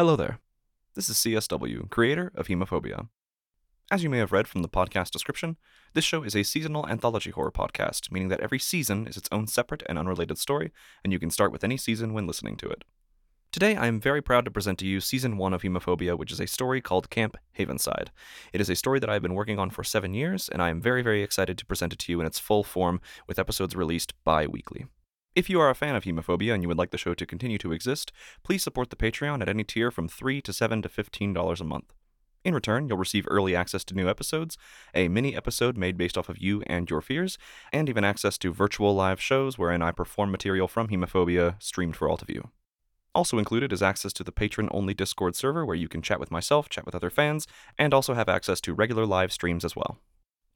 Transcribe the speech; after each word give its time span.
Hello 0.00 0.16
there. 0.16 0.38
This 0.94 1.10
is 1.10 1.16
CSW, 1.16 1.90
creator 1.90 2.32
of 2.34 2.46
Hemophobia. 2.46 3.08
As 3.90 4.02
you 4.02 4.08
may 4.08 4.16
have 4.16 4.32
read 4.32 4.48
from 4.48 4.62
the 4.62 4.68
podcast 4.70 5.10
description, 5.10 5.58
this 5.92 6.06
show 6.06 6.22
is 6.22 6.34
a 6.34 6.42
seasonal 6.42 6.88
anthology 6.88 7.30
horror 7.30 7.52
podcast, 7.52 8.10
meaning 8.10 8.30
that 8.30 8.40
every 8.40 8.58
season 8.58 9.06
is 9.06 9.18
its 9.18 9.28
own 9.30 9.46
separate 9.46 9.82
and 9.90 9.98
unrelated 9.98 10.38
story, 10.38 10.72
and 11.04 11.12
you 11.12 11.18
can 11.18 11.28
start 11.28 11.52
with 11.52 11.62
any 11.62 11.76
season 11.76 12.14
when 12.14 12.26
listening 12.26 12.56
to 12.56 12.68
it. 12.70 12.84
Today, 13.52 13.76
I 13.76 13.88
am 13.88 14.00
very 14.00 14.22
proud 14.22 14.46
to 14.46 14.50
present 14.50 14.78
to 14.78 14.86
you 14.86 15.02
Season 15.02 15.36
1 15.36 15.52
of 15.52 15.60
Hemophobia, 15.60 16.16
which 16.16 16.32
is 16.32 16.40
a 16.40 16.46
story 16.46 16.80
called 16.80 17.10
Camp 17.10 17.36
Havenside. 17.58 18.08
It 18.54 18.62
is 18.62 18.70
a 18.70 18.76
story 18.76 19.00
that 19.00 19.10
I 19.10 19.12
have 19.12 19.22
been 19.22 19.34
working 19.34 19.58
on 19.58 19.68
for 19.68 19.84
seven 19.84 20.14
years, 20.14 20.48
and 20.48 20.62
I 20.62 20.70
am 20.70 20.80
very, 20.80 21.02
very 21.02 21.22
excited 21.22 21.58
to 21.58 21.66
present 21.66 21.92
it 21.92 21.98
to 21.98 22.12
you 22.12 22.20
in 22.20 22.26
its 22.26 22.38
full 22.38 22.64
form 22.64 23.02
with 23.28 23.38
episodes 23.38 23.76
released 23.76 24.14
bi 24.24 24.46
weekly. 24.46 24.86
If 25.36 25.48
you 25.48 25.60
are 25.60 25.70
a 25.70 25.76
fan 25.76 25.94
of 25.94 26.02
Hemophobia 26.02 26.52
and 26.54 26.62
you 26.62 26.66
would 26.66 26.76
like 26.76 26.90
the 26.90 26.98
show 26.98 27.14
to 27.14 27.24
continue 27.24 27.58
to 27.58 27.70
exist, 27.70 28.10
please 28.42 28.64
support 28.64 28.90
the 28.90 28.96
Patreon 28.96 29.40
at 29.40 29.48
any 29.48 29.62
tier 29.62 29.92
from 29.92 30.08
3 30.08 30.42
to 30.42 30.52
7 30.52 30.82
to 30.82 30.88
$15 30.88 31.60
a 31.60 31.64
month. 31.64 31.94
In 32.44 32.52
return, 32.52 32.88
you'll 32.88 32.98
receive 32.98 33.26
early 33.28 33.54
access 33.54 33.84
to 33.84 33.94
new 33.94 34.08
episodes, 34.08 34.58
a 34.92 35.06
mini 35.06 35.36
episode 35.36 35.76
made 35.76 35.96
based 35.96 36.18
off 36.18 36.28
of 36.28 36.38
you 36.38 36.62
and 36.66 36.90
your 36.90 37.00
fears, 37.00 37.38
and 37.72 37.88
even 37.88 38.02
access 38.02 38.38
to 38.38 38.52
virtual 38.52 38.92
live 38.92 39.20
shows 39.20 39.56
wherein 39.56 39.82
I 39.82 39.92
perform 39.92 40.32
material 40.32 40.66
from 40.66 40.88
Hemophobia 40.88 41.62
streamed 41.62 41.94
for 41.94 42.08
all 42.08 42.16
to 42.16 42.24
view. 42.24 42.50
Also 43.14 43.38
included 43.38 43.72
is 43.72 43.84
access 43.84 44.12
to 44.14 44.24
the 44.24 44.32
patron 44.32 44.68
only 44.72 44.94
Discord 44.94 45.36
server 45.36 45.64
where 45.64 45.76
you 45.76 45.86
can 45.86 46.02
chat 46.02 46.18
with 46.18 46.32
myself, 46.32 46.68
chat 46.68 46.84
with 46.84 46.94
other 46.96 47.10
fans, 47.10 47.46
and 47.78 47.94
also 47.94 48.14
have 48.14 48.28
access 48.28 48.60
to 48.62 48.74
regular 48.74 49.06
live 49.06 49.32
streams 49.32 49.64
as 49.64 49.76
well. 49.76 49.98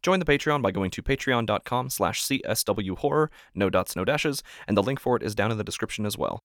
Join 0.04 0.18
the 0.18 0.26
Patreon 0.26 0.60
by 0.60 0.70
going 0.70 0.90
to 0.90 1.02
patreon.com 1.02 1.88
slash 1.88 2.22
cswhorror, 2.22 3.28
no 3.54 3.70
dots, 3.70 3.96
no 3.96 4.04
dashes, 4.04 4.42
and 4.68 4.76
the 4.76 4.82
link 4.82 5.00
for 5.00 5.16
it 5.16 5.22
is 5.22 5.34
down 5.34 5.50
in 5.50 5.56
the 5.56 5.64
description 5.64 6.04
as 6.04 6.18
well. 6.18 6.40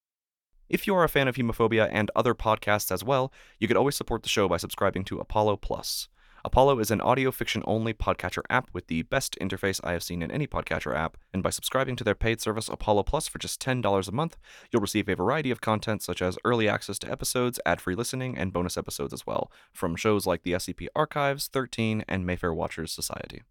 If 0.70 0.88
you 0.88 0.95
are 0.95 1.04
a 1.04 1.09
fan 1.09 1.27
of 1.27 1.36
Hemophobia 1.36 1.90
and 1.91 2.09
other 2.16 2.34
podcasts 2.34 2.90
as 2.90 3.03
well, 3.03 3.34
you 3.59 3.67
could 3.67 3.76
always 3.76 3.98
support 3.98 4.23
the 4.23 4.30
show 4.30 4.48
by 4.48 4.55
subscribing 4.55 5.03
to 5.03 5.20
Apollo 5.20 5.58
Plus. 5.58 6.08
Apollo 6.45 6.80
is 6.80 6.89
an 6.89 7.02
audio 7.02 7.31
fiction 7.31 7.61
only 7.66 7.94
podcatcher 7.94 8.44
app 8.50 8.70
with 8.72 8.88
the 8.88 9.02
best 9.02 9.38
interface 9.42 9.81
I 9.83 9.92
have 9.92 10.03
seen 10.03 10.22
in 10.22 10.31
any 10.31 10.48
podcatcher 10.48 10.95
app, 10.95 11.17
and 11.33 11.44
by 11.44 11.50
subscribing 11.50 11.98
to 11.98 12.05
their 12.05 12.16
paid 12.16 12.39
service 12.39 12.70
Apollo 12.70 13.03
Plus 13.03 13.28
for 13.28 13.39
just 13.39 13.61
$10 13.61 14.08
a 14.08 14.11
month, 14.14 14.38
you'll 14.72 14.81
receive 14.81 15.09
a 15.09 15.16
variety 15.16 15.52
of 15.52 15.59
content 15.59 16.02
such 16.02 16.22
as 16.22 16.38
early 16.45 16.70
access 16.70 16.98
to 17.00 17.11
episodes, 17.11 17.59
ad 17.66 17.81
free 17.81 17.95
listening, 17.95 18.38
and 18.38 18.53
bonus 18.53 18.78
episodes 18.78 19.11
as 19.11 19.28
well, 19.28 19.52
from 19.73 19.98
shows 19.98 20.26
like 20.26 20.44
the 20.44 20.53
SCP 20.53 20.88
Archives, 20.95 21.48
13, 21.48 22.05
and 22.08 22.26
Mayfair 22.26 22.53
Watchers 22.53 22.94
Society. 22.94 23.42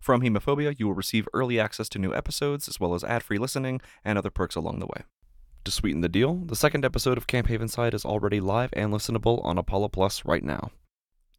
From 0.00 0.22
Hemophobia, 0.22 0.78
you 0.78 0.86
will 0.86 0.94
receive 0.94 1.28
early 1.32 1.58
access 1.58 1.88
to 1.90 1.98
new 1.98 2.14
episodes, 2.14 2.68
as 2.68 2.78
well 2.78 2.94
as 2.94 3.04
ad 3.04 3.22
free 3.22 3.38
listening 3.38 3.80
and 4.04 4.16
other 4.16 4.30
perks 4.30 4.56
along 4.56 4.78
the 4.78 4.86
way. 4.86 5.02
To 5.64 5.72
sweeten 5.72 6.00
the 6.00 6.08
deal, 6.08 6.36
the 6.46 6.54
second 6.54 6.84
episode 6.84 7.18
of 7.18 7.26
Camp 7.26 7.48
Havenside 7.48 7.92
is 7.92 8.04
already 8.04 8.38
live 8.38 8.70
and 8.74 8.92
listenable 8.92 9.44
on 9.44 9.58
Apollo 9.58 9.88
Plus 9.88 10.24
right 10.24 10.44
now. 10.44 10.70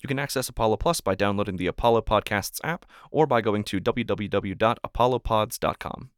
You 0.02 0.08
can 0.08 0.20
access 0.20 0.50
Apollo 0.50 0.78
Plus 0.78 1.02
by 1.02 1.16
downloading 1.16 1.58
the 1.58 1.68
Apollo 1.68 2.02
Podcasts 2.02 2.60
app 2.64 2.86
or 3.10 3.26
by 3.26 3.42
going 3.42 3.64
to 3.64 3.80
www.apollopods.com. 3.80 6.10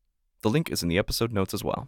The 0.41 0.49
link 0.49 0.71
is 0.71 0.81
in 0.81 0.89
the 0.89 0.97
episode 0.97 1.31
notes 1.31 1.53
as 1.53 1.63
well. 1.63 1.87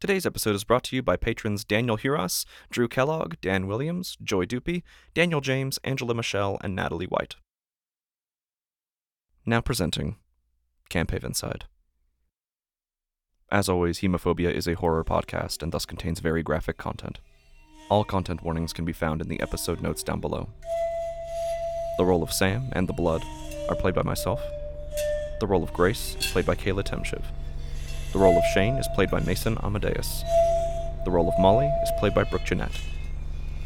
Today's 0.00 0.26
episode 0.26 0.54
is 0.54 0.62
brought 0.62 0.84
to 0.84 0.94
you 0.94 1.02
by 1.02 1.16
patrons 1.16 1.64
Daniel 1.64 1.98
Huras, 1.98 2.44
Drew 2.70 2.86
Kellogg, 2.86 3.34
Dan 3.40 3.66
Williams, 3.66 4.16
Joy 4.22 4.44
Dupy, 4.44 4.84
Daniel 5.12 5.40
James, 5.40 5.80
Angela 5.82 6.14
Michelle, 6.14 6.56
and 6.62 6.76
Natalie 6.76 7.06
White. 7.06 7.34
Now 9.48 9.62
presenting 9.62 10.16
Camp 10.90 11.10
Havenside. 11.10 11.62
As 13.50 13.66
always, 13.66 14.00
Hemophobia 14.00 14.52
is 14.52 14.68
a 14.68 14.74
horror 14.74 15.02
podcast 15.02 15.62
and 15.62 15.72
thus 15.72 15.86
contains 15.86 16.20
very 16.20 16.42
graphic 16.42 16.76
content. 16.76 17.18
All 17.88 18.04
content 18.04 18.42
warnings 18.42 18.74
can 18.74 18.84
be 18.84 18.92
found 18.92 19.22
in 19.22 19.28
the 19.28 19.40
episode 19.40 19.80
notes 19.80 20.02
down 20.02 20.20
below. 20.20 20.50
The 21.96 22.04
role 22.04 22.22
of 22.22 22.30
Sam 22.30 22.68
and 22.72 22.86
the 22.86 22.92
Blood 22.92 23.22
are 23.70 23.74
played 23.74 23.94
by 23.94 24.02
myself. 24.02 24.38
The 25.40 25.46
role 25.46 25.62
of 25.62 25.72
Grace 25.72 26.14
is 26.16 26.26
played 26.26 26.44
by 26.44 26.54
Kayla 26.54 26.84
Temshiv. 26.84 27.24
The 28.12 28.18
role 28.18 28.36
of 28.36 28.44
Shane 28.52 28.74
is 28.74 28.88
played 28.94 29.10
by 29.10 29.20
Mason 29.20 29.56
Amadeus. 29.62 30.24
The 31.06 31.10
role 31.10 31.26
of 31.26 31.38
Molly 31.38 31.72
is 31.82 31.90
played 31.98 32.14
by 32.14 32.24
Brooke 32.24 32.44
Jennett. 32.44 32.78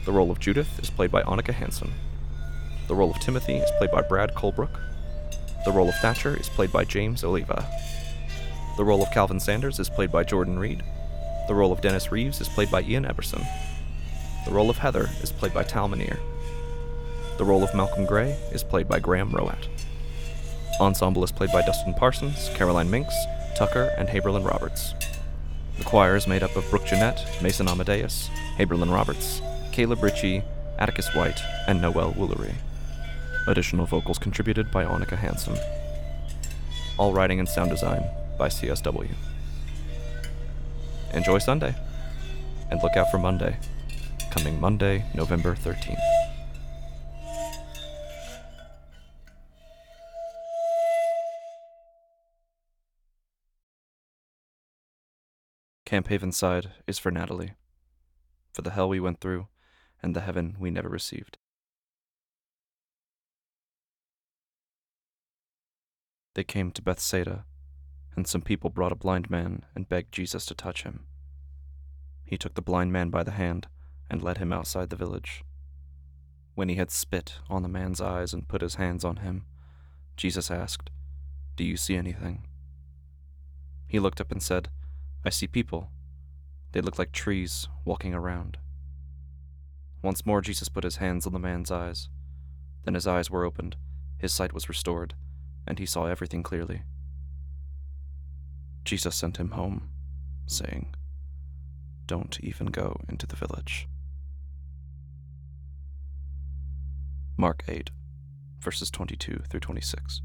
The 0.05 0.13
role 0.13 0.31
of 0.31 0.39
Judith 0.39 0.79
is 0.79 0.91
played 0.91 1.11
by 1.11 1.23
Onnika 1.25 1.53
Hanson. 1.53 1.93
The 2.87 2.95
role 2.95 3.11
of 3.11 3.19
Timothy 3.19 3.57
is 3.57 3.71
played 3.79 3.91
by 3.91 4.03
Brad 4.03 4.33
Colbroock. 4.37 4.92
The 5.65 5.73
role 5.73 5.89
of 5.89 5.95
Thatcher 5.97 6.37
is 6.37 6.49
played 6.49 6.73
by 6.73 6.85
James 6.85 7.23
Oliva. 7.23 7.69
The 8.77 8.85
role 8.85 9.03
of 9.03 9.13
Calvin 9.13 9.39
Sanders 9.39 9.79
is 9.79 9.89
played 9.89 10.11
by 10.11 10.25
Jordan 10.25 10.59
Reed. 10.59 10.83
The 11.47 11.55
role 11.55 11.71
of 11.71 11.81
Dennis 11.81 12.11
Reeves 12.11 12.41
is 12.41 12.49
played 12.49 12.71
by 12.71 12.83
Ian 12.83 13.05
Epperson. 13.05 13.47
The 14.45 14.51
role 14.51 14.71
of 14.71 14.79
Heather 14.79 15.09
is 15.23 15.31
played 15.31 15.55
by 15.55 15.63
Tal 15.63 15.89
Minear. 15.89 16.19
The 17.39 17.45
role 17.45 17.63
of 17.63 17.75
Malcolm 17.75 18.07
Gray 18.07 18.33
is 18.51 18.65
played 18.65 18.89
by 18.89 18.99
Graham 18.99 19.31
Rowat. 19.31 19.69
Ensemble 20.81 21.23
is 21.23 21.31
played 21.31 21.53
by 21.53 21.63
Dustin 21.63 21.95
Parsons, 21.95 22.51
Caroline 22.55 22.91
Mincks, 22.91 23.15
Tucker, 23.57 23.93
and 23.97 24.09
Haberlin 24.09 24.45
Roberts. 24.45 24.95
The 25.79 25.85
choir 25.85 26.17
is 26.17 26.27
made 26.27 26.43
up 26.43 26.57
of 26.57 26.69
Brooke 26.71 26.87
Jennett, 26.87 27.25
Mason 27.41 27.69
Amadeus, 27.69 28.31
Haberlin 28.59 28.93
Roberts, 28.93 29.41
Caleb 29.71 30.03
Ritchie, 30.03 30.43
Atticus 30.79 31.15
White, 31.15 31.41
and 31.69 31.81
Noelle 31.81 32.13
Woolery. 32.15 32.55
Additional 33.49 33.87
vocals 33.87 34.19
contributed 34.19 34.71
by 34.71 34.85
Onnika 34.85 35.19
Hanson. 35.19 35.59
All 36.97 37.13
writing 37.13 37.41
and 37.41 37.49
sound 37.49 37.71
design 37.71 38.05
by 38.39 38.49
CSW. 38.49 39.11
Enjoy 41.13 41.39
Sunday, 41.39 41.75
and 42.71 42.81
look 42.83 42.97
out 42.97 43.11
for 43.11 43.19
Monday, 43.19 43.57
coming 44.31 44.61
Monday, 44.61 45.05
November 45.15 45.57
13th. 45.57 45.99
Camp 55.85 56.09
Havenside 56.09 56.69
is 56.87 56.99
for 56.99 57.11
Natalie, 57.11 57.53
for 58.53 58.63
the 58.63 58.71
hell 58.71 58.89
we 58.89 59.01
went 59.01 59.21
through 59.21 59.49
and 60.03 60.17
the 60.17 60.21
heaven 60.21 60.57
we 60.59 60.71
never 60.71 60.89
received. 60.89 61.39
They 66.35 66.45
came 66.45 66.71
to 66.73 66.83
Bethsaida, 66.83 67.45
and 68.17 68.27
some 68.27 68.43
people 68.43 68.71
brought 68.71 68.93
a 68.93 68.97
blind 68.97 69.31
man 69.31 69.65
and 69.75 69.89
begged 69.89 70.13
Jesus 70.13 70.47
to 70.47 70.55
touch 70.55 70.83
him. 70.83 71.05
He 72.25 72.39
took 72.39 72.55
the 72.55 72.63
blind 72.63 72.93
man 72.93 73.11
by 73.11 73.23
the 73.23 73.33
hand 73.33 73.67
and 74.09 74.23
led 74.23 74.39
him 74.39 74.53
outside 74.53 74.91
the 74.91 74.97
village. 74.97 75.45
When 76.55 76.69
he 76.69 76.77
had 76.77 76.91
spit 76.91 77.35
on 77.49 77.63
the 77.63 77.69
man's 77.69 78.01
eyes 78.01 78.33
and 78.33 78.49
put 78.49 78.63
his 78.63 78.77
hands 78.77 79.05
on 79.05 79.17
him, 79.17 79.45
Jesus 80.17 80.51
asked, 80.51 80.91
Do 81.57 81.65
you 81.65 81.77
see 81.77 81.97
anything? 81.97 82.47
He 83.87 83.99
looked 83.99 84.21
up 84.21 84.33
and 84.33 84.43
said, 84.43 84.69
I 85.25 85.31
see 85.31 85.47
people. 85.47 85.91
They 86.73 86.81
look 86.81 86.99
like 86.99 87.13
trees 87.13 87.69
walking 87.85 88.15
around. 88.15 88.57
Once 90.03 90.27
more, 90.27 90.41
Jesus 90.41 90.69
put 90.69 90.85
his 90.85 90.97
hands 90.97 91.27
on 91.27 91.33
the 91.33 91.39
man's 91.39 91.71
eyes. 91.71 92.09
Then 92.85 92.95
his 92.95 93.07
eyes 93.07 93.31
were 93.31 93.45
opened, 93.45 93.77
his 94.19 94.33
sight 94.33 94.53
was 94.53 94.69
restored, 94.69 95.15
and 95.67 95.79
he 95.79 95.87
saw 95.87 96.07
everything 96.07 96.43
clearly. 96.43 96.83
Jesus 98.85 99.15
sent 99.15 99.37
him 99.37 99.53
home, 99.53 99.89
saying, 100.47 100.95
Don't 102.07 102.39
even 102.41 102.67
go 102.67 103.01
into 103.09 103.27
the 103.27 103.37
village. 103.37 103.89
Mark 107.37 107.65
8, 107.69 107.91
verses 108.61 108.91
22 108.91 109.43
through 109.49 109.61
26. 109.61 110.23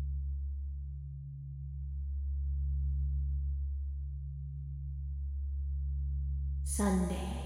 Sunday. 6.64 7.37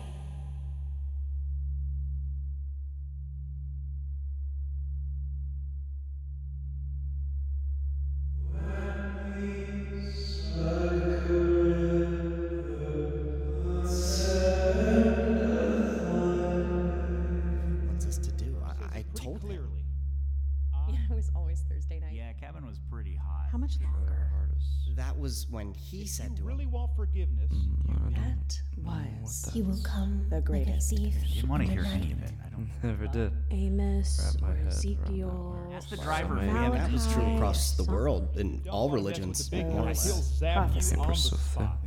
Said 26.12 26.30
you 26.32 26.38
to 26.38 26.44
really 26.44 26.66
want 26.66 26.96
forgiveness, 26.96 27.52
mm, 27.54 28.16
That 28.16 28.62
was 28.84 29.50
He 29.54 29.62
will 29.62 29.78
come 29.84 30.26
The 30.30 30.36
like 30.38 30.44
a 30.44 30.48
greatest 30.48 30.90
thief 30.90 31.14
gift. 31.14 31.34
didn't 31.36 31.50
want 31.50 31.64
to 31.64 31.68
in 31.70 31.74
hear 31.78 31.86
any 31.86 32.08
night. 32.08 32.12
of 32.14 32.24
it. 32.24 32.32
I 32.46 32.50
don't. 32.50 32.70
Never 32.84 33.08
did. 33.08 33.32
Amos 33.52 34.36
Wrap 34.36 34.42
my 34.42 34.48
or 34.50 34.56
head 34.56 34.58
around 34.66 34.66
that 34.72 34.78
Ezekiel. 34.78 35.56
word. 35.68 35.74
Ask 35.74 35.90
the 35.90 35.98
driver 35.98 36.38
if 36.38 36.44
we 36.44 36.50
have 36.50 36.74
that 36.74 36.92
was 36.92 37.14
true 37.14 37.36
across 37.36 37.72
the 37.78 37.84
world 37.86 38.38
in 38.38 38.62
all 38.70 38.90
wanna 38.90 39.02
mess 39.04 39.06
with 39.06 39.18
religions. 39.20 39.50
the 39.50 39.58
big 39.58 39.66
more 39.68 39.82
or 39.82 39.86
less. 39.86 40.06
He'll 40.06 40.16
zap 40.22 40.56
you 40.68 40.96
Prophecy. 40.96 40.96
on 40.96 41.81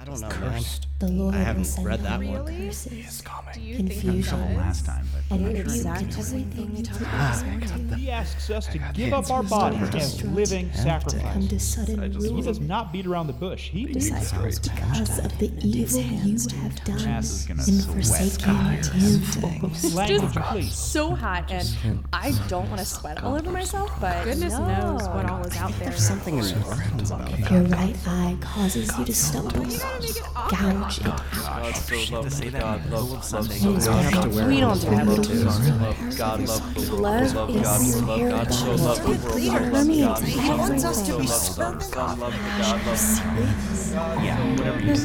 I 0.00 0.04
don't 0.04 0.18
know, 0.20 0.28
man. 0.40 0.62
The 0.98 1.08
Lord 1.08 1.34
I 1.34 1.38
will 1.38 1.44
haven't 1.44 1.64
send 1.66 1.86
read 1.86 2.00
that 2.00 2.20
down 2.20 2.28
one. 2.44 2.46
curses, 2.46 3.22
Do 3.54 3.60
you 3.60 3.76
confusion, 3.76 4.22
think 4.38 4.50
he 4.50 4.56
last 4.56 4.86
time, 4.86 5.06
but 5.28 5.36
and 5.36 5.46
Is 5.46 5.66
rebuke 5.66 5.84
that 5.84 6.00
and 6.02 6.10
everything 6.10 6.42
everything 6.44 6.70
we 6.72 6.78
you 6.78 6.84
talked 6.84 6.98
took 7.00 7.08
about 7.08 7.30
this 7.30 7.40
this 7.40 7.42
morning? 7.70 7.86
morning. 7.86 7.98
He 8.04 8.10
asks 8.10 8.50
us 8.50 8.66
to 8.68 8.78
give 8.94 9.12
up 9.12 9.26
hands 9.26 9.30
our 9.30 9.42
were 9.42 9.48
bodies 9.48 9.78
starting 9.80 10.00
as 10.00 10.16
to 10.16 10.26
living 10.28 10.70
come 10.70 10.78
sacrifice. 10.82 11.48
to 11.48 11.60
sudden 11.60 12.12
He 12.12 12.18
ruin. 12.28 12.44
does 12.44 12.60
not 12.60 12.92
beat 12.92 13.06
around 13.06 13.26
the 13.28 13.32
bush. 13.34 13.68
He 13.70 13.86
believes 13.86 14.10
Disciples, 14.10 14.58
because 14.58 15.18
of 15.20 15.38
the 15.38 15.50
evil 15.62 16.00
you 16.02 16.38
have 16.62 16.84
done 16.84 17.00
ass 17.08 17.30
is 17.30 17.46
gonna 17.46 17.60
in 17.66 17.80
sweat. 17.80 17.96
forsaking 17.96 18.82
tenfold. 18.82 19.94
language, 19.94 20.34
please. 20.46 20.74
so 20.74 21.14
hot, 21.14 21.50
and 21.50 22.04
I 22.12 22.32
don't 22.48 22.68
want 22.68 22.80
to 22.80 22.86
sweat 22.86 23.22
all 23.22 23.36
over 23.36 23.50
myself, 23.50 23.90
but 24.00 24.24
Goodness 24.24 24.52
no. 24.54 24.66
knows 24.66 25.08
what 25.08 25.28
all 25.30 25.42
is 25.46 25.56
out 25.58 25.72
there. 25.78 25.90
There's 25.90 26.06
something 26.06 26.38
in 26.38 26.44
your 26.44 26.74
hands 26.74 27.10
about 27.10 27.32
If 27.38 27.50
your 27.50 27.62
right 27.64 27.96
eye 28.06 28.36
causes 28.40 28.90
you 28.98 29.04
to 29.06 29.14
stumble, 29.14 29.64
gouge 29.90 30.10
it 30.10 30.22
Oh, 30.52 30.56
oh, 30.58 30.66
out. 30.66 30.98
God 31.02 31.76
so 31.76 32.04
loved 32.10 32.32
the 32.38 32.50
God 32.50 32.86
loved 32.90 33.14
love 33.32 33.50
It 33.50 33.64
is 33.76 33.84
so 33.84 34.00
better 34.00 34.10
much. 34.10 34.22
to 34.22 34.28
We 34.46 34.60
don't 34.60 34.80
do 34.82 34.90
that. 34.90 35.06
lose 35.28 35.70
Love 35.70 36.16
God 36.16 36.40
loved 36.48 36.74
the 36.74 36.82
world. 36.82 37.00
Love 37.00 37.34
Love 37.34 37.50
is 37.50 37.62
God 37.62 37.82
love 38.06 38.28
God 38.30 38.52
so 38.54 38.74
loved 38.74 39.02
the 39.04 39.14
world. 39.14 39.42
Love 39.46 39.70
permeates 39.72 40.20
God 40.20 40.28
He 40.28 40.50
wants 40.50 40.84
us 40.84 41.02
to 41.02 41.12
so 41.12 41.18
be 41.18 41.26
loved 41.26 41.46
the 41.48 41.54
servants. 41.54 41.88
Son 41.88 42.20
loved 42.20 42.44
the 42.44 42.50
God 42.58 42.86
loved 42.86 43.10
It 44.84 44.98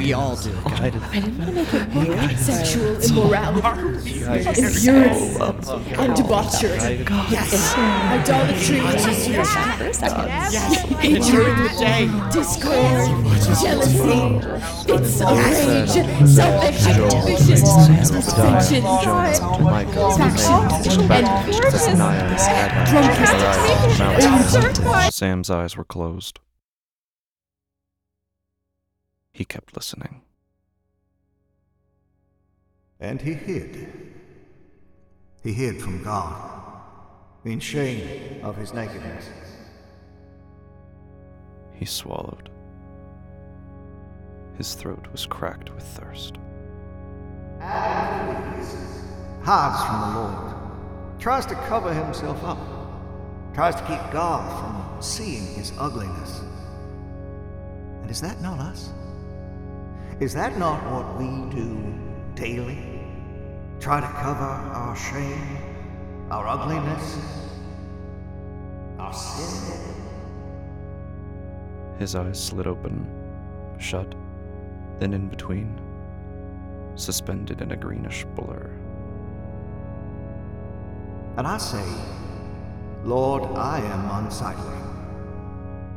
We 0.00 0.14
all 0.14 0.34
do. 0.34 0.50
Sexual 2.38 2.96
immorality, 3.02 4.22
impurity, 4.62 5.36
and 5.92 6.16
debauchery. 6.16 7.04
Yes, 7.30 7.74
idolatry, 7.76 8.78
Yes. 10.16 10.64
hatred, 11.00 12.10
discord, 12.32 13.08
jealousy, 13.60 14.40
fits 14.86 15.20
of 15.20 15.36
rage, 15.36 15.94
selfish 16.26 16.86
ambitions, 16.86 18.10
affections, 18.10 19.00
drunkenness, 24.00 25.14
Sam's 25.14 25.50
eyes 25.50 25.76
were 25.76 25.84
closed. 25.84 26.40
He 29.40 29.46
kept 29.46 29.74
listening. 29.74 30.20
And 33.00 33.22
he 33.22 33.32
hid. 33.32 34.12
He 35.42 35.54
hid 35.54 35.80
from 35.80 36.02
God, 36.04 36.82
in 37.46 37.58
shame 37.58 38.44
of 38.44 38.58
his 38.58 38.74
nakedness. 38.74 39.30
He 41.72 41.86
swallowed. 41.86 42.50
His 44.58 44.74
throat 44.74 45.08
was 45.10 45.24
cracked 45.24 45.74
with 45.74 45.84
thirst. 45.84 46.34
Adam 47.62 48.52
hides 49.42 49.86
from 49.86 50.00
the 50.02 50.20
Lord, 50.20 51.18
tries 51.18 51.46
to 51.46 51.54
cover 51.54 51.94
himself 51.94 52.44
up, 52.44 52.58
tries 53.54 53.74
to 53.76 53.86
keep 53.86 54.12
God 54.12 54.44
from 54.60 55.00
seeing 55.02 55.46
his 55.54 55.72
ugliness. 55.78 56.42
And 58.02 58.10
is 58.10 58.20
that 58.20 58.42
not 58.42 58.58
us? 58.58 58.90
Is 60.20 60.34
that 60.34 60.58
not 60.58 60.84
what 60.92 61.18
we 61.18 61.50
do 61.50 61.94
daily? 62.34 62.78
Try 63.80 64.02
to 64.02 64.06
cover 64.06 64.44
our 64.44 64.94
shame, 64.94 65.56
our 66.30 66.46
ugliness, 66.46 67.18
our 68.98 69.14
sin? 69.14 69.94
His 71.98 72.14
eyes 72.14 72.38
slid 72.38 72.66
open, 72.66 73.06
shut, 73.78 74.14
then 74.98 75.14
in 75.14 75.28
between, 75.28 75.80
suspended 76.96 77.62
in 77.62 77.72
a 77.72 77.76
greenish 77.76 78.26
blur. 78.36 78.70
And 81.38 81.46
I 81.46 81.56
say, 81.56 81.84
Lord, 83.04 83.44
I 83.56 83.78
am 83.78 84.24
unsightly. 84.26 84.80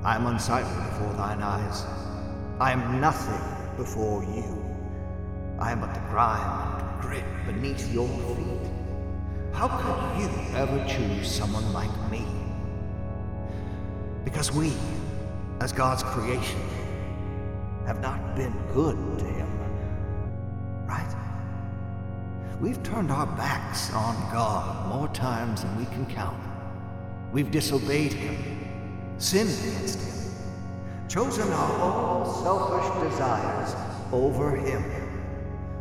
I 0.01 0.15
am 0.15 0.27
unsightly 0.27 0.81
before 0.85 1.13
thine 1.15 1.41
eyes. 1.41 1.83
I 2.61 2.71
am 2.71 3.01
nothing 3.01 3.62
before 3.77 4.23
you. 4.23 4.63
I 5.59 5.71
am 5.71 5.81
but 5.81 5.93
the 5.93 5.99
grime 6.01 6.79
and 6.79 7.01
grit 7.01 7.23
beneath 7.45 7.91
your 7.93 8.07
feet. 8.07 8.71
How 9.53 9.67
could 9.67 10.21
you 10.21 10.29
ever 10.57 10.83
choose 10.87 11.29
someone 11.29 11.71
like 11.73 11.91
me? 12.11 12.25
Because 14.23 14.51
we, 14.51 14.73
as 15.59 15.71
God's 15.71 16.03
creation, 16.03 16.59
have 17.85 18.01
not 18.01 18.35
been 18.35 18.53
good 18.73 18.97
to 19.19 19.25
him. 19.25 19.49
Right? 20.87 21.15
We've 22.59 22.81
turned 22.83 23.11
our 23.11 23.27
backs 23.27 23.93
on 23.93 24.15
God 24.31 24.87
more 24.87 25.07
times 25.09 25.63
than 25.63 25.77
we 25.77 25.85
can 25.85 26.05
count. 26.05 26.39
We've 27.33 27.49
disobeyed 27.49 28.13
Him, 28.13 28.37
sinned 29.17 29.49
against 29.49 29.99
Him, 29.99 30.22
chosen 31.07 31.51
our 31.51 31.81
own 31.81 32.44
selfish 32.44 33.09
desires 33.11 33.75
over 34.11 34.55
Him. 34.55 34.83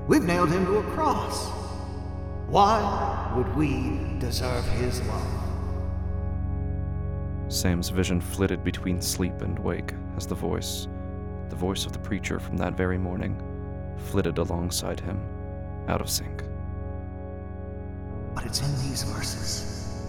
We've 0.06 0.24
nailed 0.24 0.50
Him 0.50 0.66
to 0.66 0.78
a 0.78 0.82
cross. 0.94 1.48
Why 2.48 3.32
would 3.36 3.56
we 3.56 4.18
deserve 4.18 4.64
His 4.72 5.00
love? 5.02 5.42
Sam's 7.48 7.90
vision 7.90 8.20
flitted 8.20 8.64
between 8.64 9.00
sleep 9.02 9.42
and 9.42 9.58
wake 9.58 9.92
as 10.16 10.26
the 10.26 10.34
voice, 10.34 10.88
the 11.50 11.56
voice 11.56 11.84
of 11.84 11.92
the 11.92 11.98
preacher 11.98 12.40
from 12.40 12.56
that 12.56 12.76
very 12.76 12.96
morning, 12.96 13.36
flitted 14.06 14.38
alongside 14.38 14.98
him, 14.98 15.20
out 15.86 16.00
of 16.00 16.08
sync. 16.08 16.44
But 18.34 18.46
it's 18.46 18.60
in 18.60 18.72
these 18.88 19.02
verses. 19.02 20.02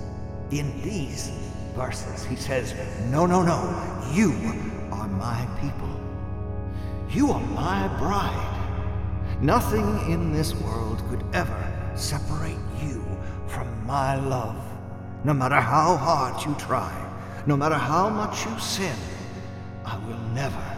In 0.52 0.82
these 0.82 1.32
verses, 1.76 2.24
he 2.26 2.38
says, 2.38 2.74
No, 3.10 3.26
no, 3.26 3.44
no. 3.44 4.12
You 4.14 4.32
are 5.04 5.10
my 5.10 5.46
people. 5.60 6.00
You 7.10 7.32
are 7.32 7.42
my 7.42 7.88
bride. 8.00 8.60
Nothing 9.42 10.00
in 10.10 10.32
this 10.32 10.56
world 10.56 11.04
could 11.10 11.24
ever 11.34 11.92
separate 11.96 12.64
you 12.82 13.04
from 13.48 13.68
my 13.86 14.16
love. 14.16 14.56
No 15.26 15.34
matter 15.34 15.60
how 15.60 15.98
hard 15.98 16.46
you 16.46 16.56
try, 16.56 16.94
no 17.46 17.58
matter 17.58 17.76
how 17.76 18.10
much 18.10 18.46
you 18.46 18.58
sin, 18.60 18.96
I 19.84 19.98
will 20.06 20.20
never, 20.34 20.78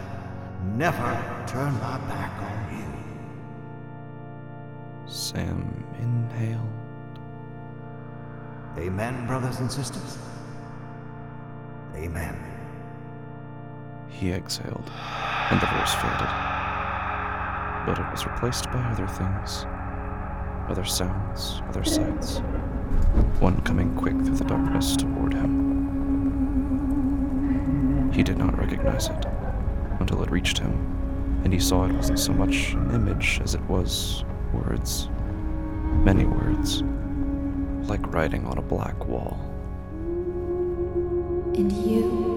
never 0.74 1.44
turn 1.46 1.72
my 1.74 1.98
back 2.08 2.32
on 2.42 2.78
you. 2.78 2.92
Sam 5.08 5.84
inhaled. 6.00 6.60
Amen, 8.76 9.26
brothers 9.28 9.60
and 9.60 9.70
sisters. 9.70 10.18
Amen. 11.94 12.55
He 14.18 14.32
exhaled, 14.32 14.90
and 15.50 15.60
the 15.60 15.66
voice 15.66 15.94
faded. 15.94 16.30
But 17.84 17.98
it 17.98 18.10
was 18.10 18.24
replaced 18.24 18.64
by 18.70 18.80
other 18.80 19.06
things. 19.06 19.66
Other 20.70 20.86
sounds, 20.86 21.60
other 21.68 21.84
sights. 21.84 22.38
One 23.40 23.60
coming 23.60 23.94
quick 23.94 24.14
through 24.14 24.36
the 24.36 24.44
darkness 24.44 24.96
toward 24.96 25.34
him. 25.34 25.66
He 28.10 28.22
did 28.22 28.38
not 28.38 28.56
recognize 28.58 29.08
it 29.08 29.26
until 30.00 30.22
it 30.22 30.30
reached 30.30 30.56
him, 30.56 30.72
and 31.44 31.52
he 31.52 31.58
saw 31.60 31.84
it 31.84 31.92
wasn't 31.92 32.18
so 32.18 32.32
much 32.32 32.72
an 32.72 32.92
image 32.94 33.42
as 33.44 33.54
it 33.54 33.60
was 33.64 34.24
words. 34.54 35.10
Many 36.04 36.24
words. 36.24 36.82
Like 37.86 38.14
writing 38.14 38.46
on 38.46 38.56
a 38.56 38.62
black 38.62 39.06
wall. 39.06 39.38
And 41.54 41.70
you, 41.70 42.35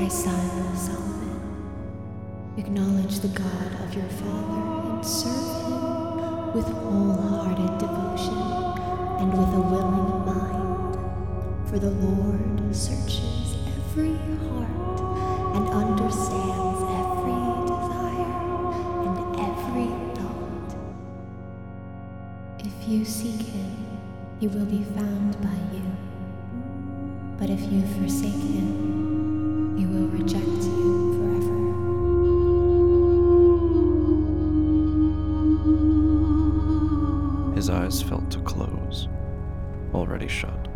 my 0.00 0.08
son 0.08 0.76
Solomon, 0.76 2.54
acknowledge 2.56 3.20
the 3.20 3.28
God 3.28 3.72
of 3.84 3.94
your 3.94 4.08
father 4.08 4.88
and 4.88 5.04
serve 5.04 5.66
him 5.66 6.54
with 6.54 6.64
wholehearted 6.64 7.76
devotion 7.78 8.40
and 9.20 9.30
with 9.30 9.52
a 9.52 9.60
willing 9.60 10.24
mind. 10.24 10.96
For 11.68 11.78
the 11.78 11.90
Lord 11.90 12.74
searches 12.74 13.56
every 13.76 14.16
heart 14.40 15.00
and 15.56 15.68
understands 15.68 16.80
every 17.02 17.42
desire 17.68 18.40
and 19.04 19.16
every 19.48 19.90
thought. 20.16 20.76
If 22.60 22.88
you 22.88 23.04
seek 23.04 23.42
him, 23.42 23.76
he 24.40 24.48
will 24.48 24.64
be 24.64 24.82
found 24.82 25.38
by 25.42 25.59
felt 38.02 38.30
to 38.30 38.38
close, 38.40 39.08
already 39.94 40.28
shut. 40.28 40.68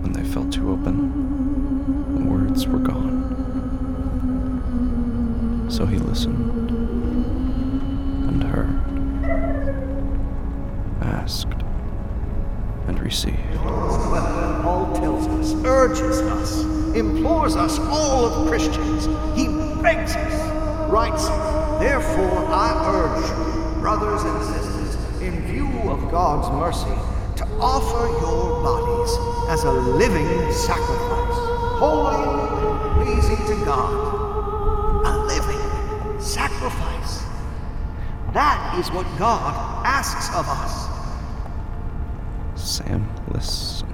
When 0.00 0.12
they 0.12 0.24
felt 0.24 0.52
to 0.52 0.70
open, 0.70 2.16
the 2.18 2.24
words 2.24 2.66
were 2.66 2.78
gone. 2.78 3.20
So 5.70 5.86
he 5.86 5.98
listened 5.98 6.70
and 8.28 8.42
heard, 8.42 8.80
asked 11.02 11.52
and 12.88 12.98
received. 13.00 13.36
Paul 14.62 14.92
tells 14.94 15.26
us, 15.28 15.54
urges 15.64 16.20
us, 16.20 16.62
implores 16.96 17.56
us, 17.56 17.78
all 17.78 18.26
of 18.26 18.48
Christians. 18.48 19.06
He 19.38 19.48
begs 19.82 20.16
us, 20.16 20.90
writes, 20.90 21.28
Therefore 21.78 22.46
I 22.46 22.72
urge 22.94 23.80
brothers 23.80 24.22
and 24.22 24.42
sisters, 24.44 24.69
God's 26.10 26.50
mercy, 26.50 26.94
to 27.36 27.46
offer 27.60 28.08
your 28.20 28.62
bodies 28.62 29.16
as 29.50 29.64
a 29.64 29.72
living 29.72 30.52
sacrifice, 30.52 31.38
holy 31.78 32.16
and 32.16 33.04
pleasing 33.04 33.46
to 33.46 33.64
God. 33.64 35.04
A 35.06 35.18
living 35.26 36.20
sacrifice. 36.20 37.22
That 38.32 38.76
is 38.78 38.90
what 38.92 39.06
God 39.18 39.86
asks 39.86 40.28
of 40.34 40.46
us. 40.48 40.88
Sam 42.56 43.08
listen. 43.32 43.88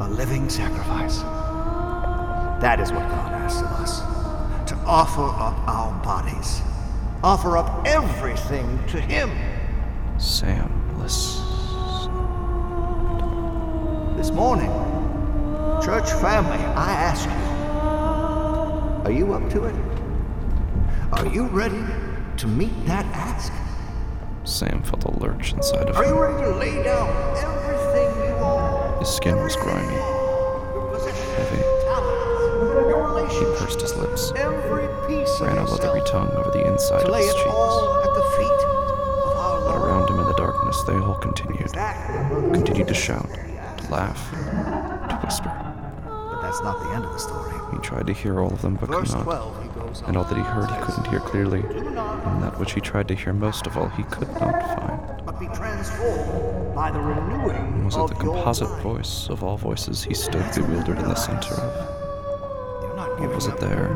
a 0.00 0.08
living 0.08 0.48
sacrifice. 0.48 1.20
That 2.60 2.80
is 2.80 2.92
what 2.92 3.08
God 3.08 3.32
asks 3.32 3.60
of 3.60 3.70
us 3.72 4.00
to 4.70 4.76
offer 4.86 5.22
up 5.22 5.56
our 5.68 5.92
bodies, 6.02 6.62
offer 7.22 7.56
up 7.58 7.86
everything 7.86 8.84
to 8.88 9.00
Him. 9.00 9.30
Sam 10.44 10.98
listened. 10.98 11.42
This 14.18 14.30
morning, 14.30 14.70
church 15.82 16.12
family, 16.20 16.58
I 16.58 16.92
ask 16.92 17.24
you, 17.24 17.44
are 19.06 19.10
you 19.10 19.32
up 19.32 19.48
to 19.52 19.64
it? 19.64 19.74
Are 21.12 21.26
you 21.28 21.46
ready 21.46 21.82
to 22.36 22.46
meet 22.46 22.74
that 22.84 23.06
ask? 23.06 23.54
Sam 24.44 24.82
felt 24.82 25.04
a 25.04 25.18
lurch 25.18 25.54
inside 25.54 25.88
of 25.88 25.96
him. 25.96 26.02
Are 26.02 26.04
you 26.04 26.20
ready 26.20 26.42
to 26.42 26.50
lay 26.56 26.82
down 26.82 27.08
everything 27.38 28.14
you 28.26 28.34
own? 28.34 28.98
His 28.98 29.08
skin 29.08 29.36
was 29.36 29.56
grimy, 29.56 29.94
you 29.94 29.98
own, 29.98 30.74
your 30.74 30.92
possessions, 30.92 31.36
heavy. 31.38 31.62
He 33.30 33.44
pursed 33.56 33.80
his 33.80 33.96
lips, 33.96 34.32
every 34.36 34.88
piece 35.08 35.40
ran 35.40 35.56
a 35.56 35.64
leathery 35.64 36.02
tongue 36.06 36.30
over 36.32 36.50
the 36.50 36.66
inside 36.66 37.00
to 37.00 37.08
of 37.10 37.16
his 37.16 37.32
cheeks. 37.32 37.94
Darkness, 40.54 40.82
they 40.82 40.94
all 40.94 41.14
continued, 41.14 41.72
continued 42.52 42.88
to 42.88 42.94
shout, 42.94 43.28
to 43.78 43.90
laugh, 43.90 44.30
to 44.30 45.16
whisper. 45.24 45.50
but 46.04 46.42
that's 46.42 46.62
not 46.62 46.82
the 46.82 46.94
end 46.94 47.04
of 47.04 47.12
the 47.12 47.18
story. 47.18 47.52
He 47.72 47.78
tried 47.78 48.06
to 48.06 48.12
hear 48.12 48.40
all 48.40 48.52
of 48.52 48.62
them, 48.62 48.76
but 48.76 48.88
could 48.90 49.10
not. 49.10 49.24
12, 49.24 49.62
he 49.62 49.68
goes 49.80 50.02
on. 50.02 50.08
And 50.08 50.16
all 50.16 50.24
that 50.24 50.36
he 50.36 50.42
heard, 50.42 50.70
he 50.70 50.76
couldn't 50.82 51.06
hear 51.08 51.20
clearly. 51.20 51.60
And 51.60 52.42
that 52.42 52.58
which 52.58 52.72
he 52.72 52.80
tried 52.80 53.08
to 53.08 53.14
hear 53.14 53.32
most 53.32 53.66
of 53.66 53.76
all, 53.76 53.88
he 53.88 54.02
could 54.04 54.28
not 54.40 54.62
find. 54.78 55.26
But 55.26 55.38
be 55.40 55.46
transformed 55.48 56.74
by 56.74 56.90
the 56.90 57.00
renewing 57.00 57.84
Was 57.84 57.96
it 57.96 58.08
the 58.08 58.14
composite 58.14 58.68
voice 58.82 59.28
of 59.30 59.42
all 59.42 59.56
voices 59.56 60.02
he 60.04 60.14
stood 60.14 60.44
bewildered 60.54 60.98
in 60.98 61.04
the 61.08 61.14
center 61.14 61.54
of? 61.54 62.82
You're 62.82 62.96
not 62.96 63.10
Or 63.10 63.16
giving 63.18 63.34
was 63.34 63.46
it 63.46 63.58
there, 63.58 63.90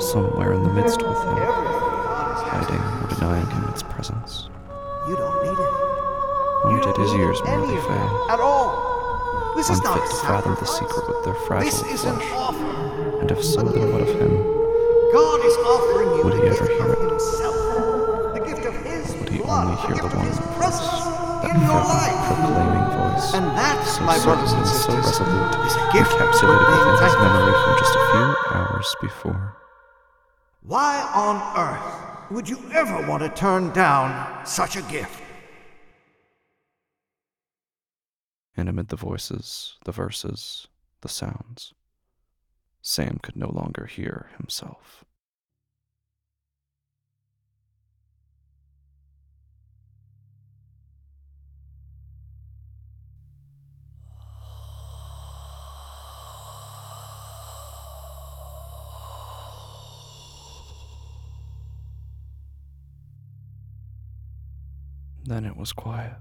somewhere 0.00 0.52
in 0.52 0.62
the 0.62 0.72
midst 0.72 1.02
with 1.02 1.16
him, 1.22 1.36
Everything 1.38 1.64
God 1.64 2.36
has 2.36 2.42
asked 2.42 2.70
hiding 2.70 2.80
or 2.80 3.14
denying 3.14 3.46
him 3.50 3.64
its 3.70 3.82
presence? 3.82 4.48
You 5.08 5.16
don't 5.16 5.42
need 5.42 5.58
it. 5.58 5.74
Or 6.64 6.70
You 6.70 6.80
did 6.82 6.96
his 6.96 7.12
ears 7.14 7.40
merely 7.44 7.74
fail, 7.76 8.26
At 8.30 8.38
all. 8.40 9.52
This 9.56 9.68
is 9.68 9.82
not 9.82 9.98
unfit 9.98 10.10
to 10.10 10.16
fathom 10.26 10.54
the 10.60 10.64
secret 10.66 11.08
with 11.08 11.24
their 11.24 11.34
This 11.34 11.46
fragile 11.46 11.86
is 11.92 12.04
an 12.04 12.16
flesh? 12.16 12.32
offer. 12.32 13.18
And 13.20 13.30
if 13.30 13.44
so, 13.44 13.62
then 13.62 13.92
what 13.92 14.02
of 14.02 14.08
him? 14.08 14.32
God 15.12 15.38
is 15.44 15.56
offering 15.66 16.08
you 16.16 16.22
Would 16.24 16.34
he 16.40 16.48
ever 16.48 16.66
hear 16.66 16.92
it? 16.94 16.98
Himself, 17.10 18.34
the 18.34 18.40
gift 18.46 18.64
of 18.64 18.74
His 18.86 19.14
Would 19.18 19.28
he 19.28 19.38
blood, 19.38 19.66
only 19.68 19.76
hear 19.82 19.90
gift 19.90 20.00
the 20.02 20.06
of 20.08 20.14
one 20.16 20.26
His 20.26 20.38
voice, 20.38 20.56
presence 20.56 21.04
that 21.42 21.50
in 21.52 21.60
your 21.60 21.82
fervent, 21.82 21.92
life. 21.92 22.26
proclaiming 22.30 22.88
voice, 22.96 23.28
And 23.34 23.46
that, 23.58 23.76
so 23.84 24.00
my 24.06 24.18
brothers 24.22 24.52
and 24.54 24.62
and 24.62 24.70
so 24.70 24.78
sisters, 24.78 25.04
resolute, 25.20 25.54
is 25.66 25.74
a 25.76 25.84
gift 25.92 26.10
encapsulated 26.16 26.62
within 26.72 26.96
his 27.02 27.14
memory 27.20 27.52
for. 27.52 27.60
from 27.66 27.74
just 27.82 27.94
a 27.98 28.02
few 28.14 28.26
hours 28.56 28.88
before. 29.02 29.44
Why 30.62 30.94
on 31.12 31.36
earth 31.58 31.91
would 32.30 32.48
you 32.48 32.58
ever 32.72 33.06
want 33.06 33.22
to 33.22 33.28
turn 33.28 33.72
down 33.72 34.46
such 34.46 34.76
a 34.76 34.82
gift? 34.82 35.22
And 38.56 38.68
amid 38.68 38.88
the 38.88 38.96
voices, 38.96 39.76
the 39.84 39.92
verses, 39.92 40.68
the 41.00 41.08
sounds, 41.08 41.74
Sam 42.80 43.18
could 43.22 43.36
no 43.36 43.50
longer 43.50 43.86
hear 43.86 44.30
himself. 44.36 45.01
Then 65.24 65.44
it 65.44 65.56
was 65.56 65.72
quiet. 65.72 66.16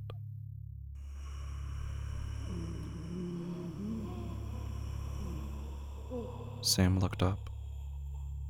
Sam 6.62 7.00
looked 7.00 7.24
up, 7.24 7.50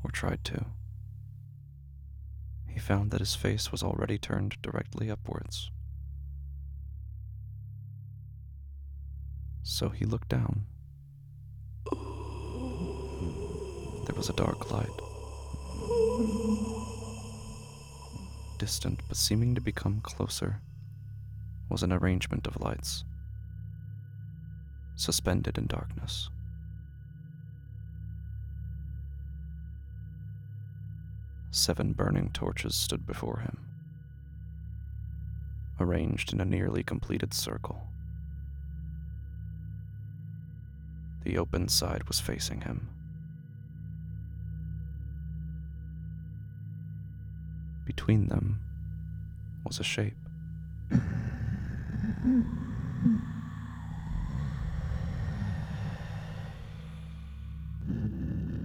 or 0.04 0.12
tried 0.12 0.44
to. 0.44 0.66
He 2.68 2.80
found 2.80 3.12
that 3.12 3.22
his 3.22 3.36
face 3.36 3.72
was 3.72 3.82
already 3.84 4.18
turned 4.18 4.62
directly 4.62 5.10
upwards. 5.10 5.72
So 9.64 9.90
he 9.90 10.06
looked 10.06 10.30
down. 10.30 10.66
There 14.06 14.16
was 14.16 14.30
a 14.30 14.34
dark 14.34 14.72
light. 14.72 14.90
Distant, 18.62 19.02
but 19.08 19.18
seeming 19.18 19.56
to 19.56 19.60
become 19.60 20.02
closer, 20.02 20.62
was 21.68 21.82
an 21.82 21.92
arrangement 21.92 22.46
of 22.46 22.62
lights, 22.62 23.04
suspended 24.96 25.58
in 25.58 25.66
darkness. 25.66 26.30
Seven 31.50 31.94
burning 31.94 32.30
torches 32.34 32.76
stood 32.76 33.08
before 33.08 33.40
him, 33.40 33.58
arranged 35.80 36.32
in 36.32 36.40
a 36.40 36.46
nearly 36.46 36.84
completed 36.84 37.34
circle. 37.34 37.88
The 41.24 41.40
open 41.40 41.68
side 41.68 42.04
was 42.08 42.20
facing 42.20 42.62
him. 42.62 42.91
Between 47.96 48.30
them 48.30 48.62
was 49.66 49.82
a 49.82 49.84
shape. 49.84 50.16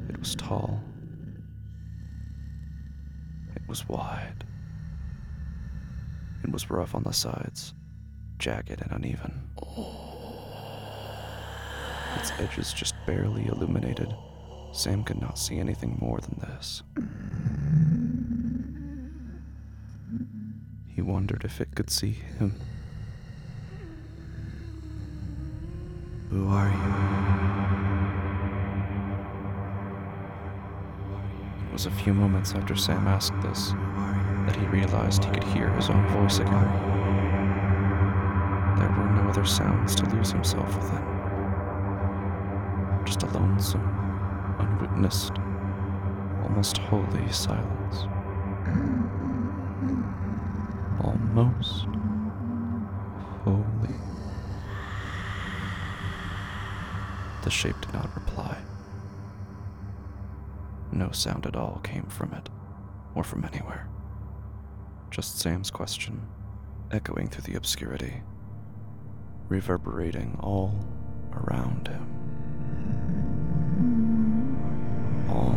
It 0.09 0.21
was 0.21 0.37
tall. 0.37 0.81
It 3.57 3.63
was 3.67 3.89
wide. 3.89 4.45
It 6.45 6.53
was 6.53 6.71
rough 6.71 6.95
on 6.95 7.03
the 7.03 7.11
sides, 7.13 7.75
jagged 8.39 8.81
and 8.81 8.93
uneven. 8.93 9.51
Its 12.15 12.31
edges 12.39 12.73
just 12.73 12.95
barely 13.09 13.47
illuminated. 13.47 14.15
Sam 14.71 15.03
could 15.03 15.21
not 15.21 15.37
see 15.37 15.59
anything 15.59 15.99
more 16.01 16.21
than 16.21 16.39
this. 16.39 16.85
He 20.97 21.03
wondered 21.03 21.45
if 21.45 21.61
it 21.61 21.75
could 21.75 21.91
see 21.91 22.13
him. 22.13 22.55
Who 26.31 26.49
are 26.49 26.71
you? 26.71 26.93
It 31.67 31.73
was 31.75 31.85
a 31.85 31.91
few 31.91 32.15
moments 32.15 32.55
after 32.55 32.75
Sam 32.75 33.07
asked 33.07 33.39
this 33.43 33.73
that 34.47 34.57
he 34.57 34.65
realized 34.69 35.23
he 35.23 35.33
could 35.33 35.45
hear 35.45 35.69
his 35.75 35.91
own 35.91 36.09
voice 36.09 36.39
again. 36.39 36.73
There 38.79 38.89
were 38.89 39.11
no 39.23 39.29
other 39.29 39.45
sounds 39.45 39.95
to 39.97 40.07
lose 40.17 40.33
himself 40.33 40.75
within. 40.77 41.05
Just 43.05 43.23
a 43.23 43.27
lonesome, 43.27 43.87
unwitnessed, 44.59 45.33
almost 46.43 46.79
holy 46.79 47.31
silence. 47.31 48.07
Almost 51.37 51.87
holy. 53.45 53.95
The 57.45 57.51
shape 57.51 57.79
did 57.83 57.93
not 57.93 58.15
reply. 58.15 58.57
No 60.93 61.11
sound 61.11 61.45
at 61.45 61.55
all 61.55 61.81
came 61.85 62.07
from 62.07 62.33
it, 62.33 62.49
or 63.15 63.23
from 63.23 63.45
anywhere. 63.45 63.87
Just 65.11 65.39
Sam's 65.39 65.71
question, 65.71 66.23
echoing 66.91 67.29
through 67.29 67.53
the 67.53 67.57
obscurity, 67.59 68.23
reverberating 69.49 70.39
all 70.41 70.75
around 71.35 71.89
him. 71.89 72.07
All 75.29 75.55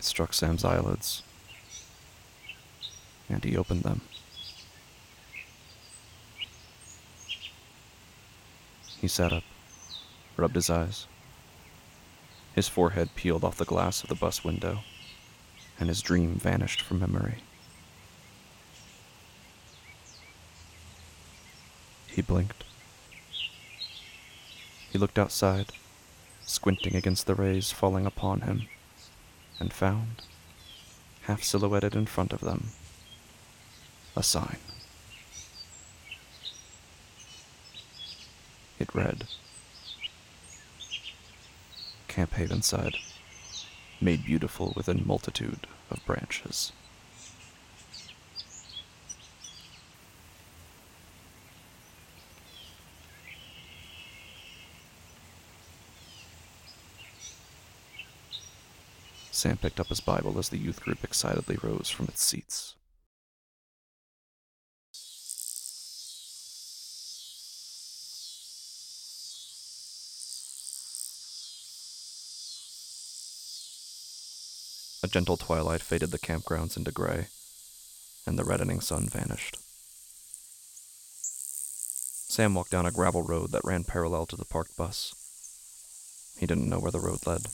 Light 0.00 0.04
struck 0.06 0.32
Sam's 0.32 0.64
eyelids, 0.64 1.22
and 3.28 3.44
he 3.44 3.54
opened 3.54 3.82
them. 3.82 4.00
He 8.98 9.06
sat 9.08 9.30
up, 9.30 9.42
rubbed 10.38 10.54
his 10.54 10.70
eyes. 10.70 11.06
His 12.54 12.66
forehead 12.66 13.10
peeled 13.14 13.44
off 13.44 13.58
the 13.58 13.66
glass 13.66 14.02
of 14.02 14.08
the 14.08 14.14
bus 14.14 14.42
window, 14.42 14.78
and 15.78 15.90
his 15.90 16.00
dream 16.00 16.36
vanished 16.36 16.80
from 16.80 17.00
memory. 17.00 17.42
He 22.06 22.22
blinked. 22.22 22.64
He 24.90 24.96
looked 24.96 25.18
outside, 25.18 25.72
squinting 26.46 26.96
against 26.96 27.26
the 27.26 27.34
rays 27.34 27.70
falling 27.70 28.06
upon 28.06 28.40
him, 28.40 28.66
and 29.60 29.72
found, 29.72 30.22
half 31.22 31.44
silhouetted 31.44 31.94
in 31.94 32.06
front 32.06 32.32
of 32.32 32.40
them, 32.40 32.70
a 34.16 34.22
sign. 34.22 34.56
It 38.78 38.94
read 38.94 39.24
Camp 42.08 42.32
Havenside, 42.32 42.96
made 44.00 44.24
beautiful 44.24 44.72
within 44.74 45.06
multitude 45.06 45.66
of 45.90 46.04
branches. 46.06 46.72
Sam 59.40 59.56
picked 59.56 59.80
up 59.80 59.86
his 59.86 60.00
Bible 60.00 60.38
as 60.38 60.50
the 60.50 60.58
youth 60.58 60.82
group 60.82 61.02
excitedly 61.02 61.56
rose 61.62 61.88
from 61.88 62.08
its 62.08 62.22
seats. 62.22 62.74
A 75.02 75.08
gentle 75.08 75.38
twilight 75.38 75.80
faded 75.80 76.10
the 76.10 76.18
campgrounds 76.18 76.76
into 76.76 76.92
gray, 76.92 77.28
and 78.26 78.38
the 78.38 78.44
reddening 78.44 78.82
sun 78.82 79.08
vanished. 79.08 79.56
Sam 82.28 82.54
walked 82.54 82.72
down 82.72 82.84
a 82.84 82.90
gravel 82.90 83.22
road 83.22 83.52
that 83.52 83.64
ran 83.64 83.84
parallel 83.84 84.26
to 84.26 84.36
the 84.36 84.44
parked 84.44 84.76
bus. 84.76 85.14
He 86.38 86.44
didn't 86.44 86.68
know 86.68 86.78
where 86.78 86.92
the 86.92 87.00
road 87.00 87.26
led. 87.26 87.46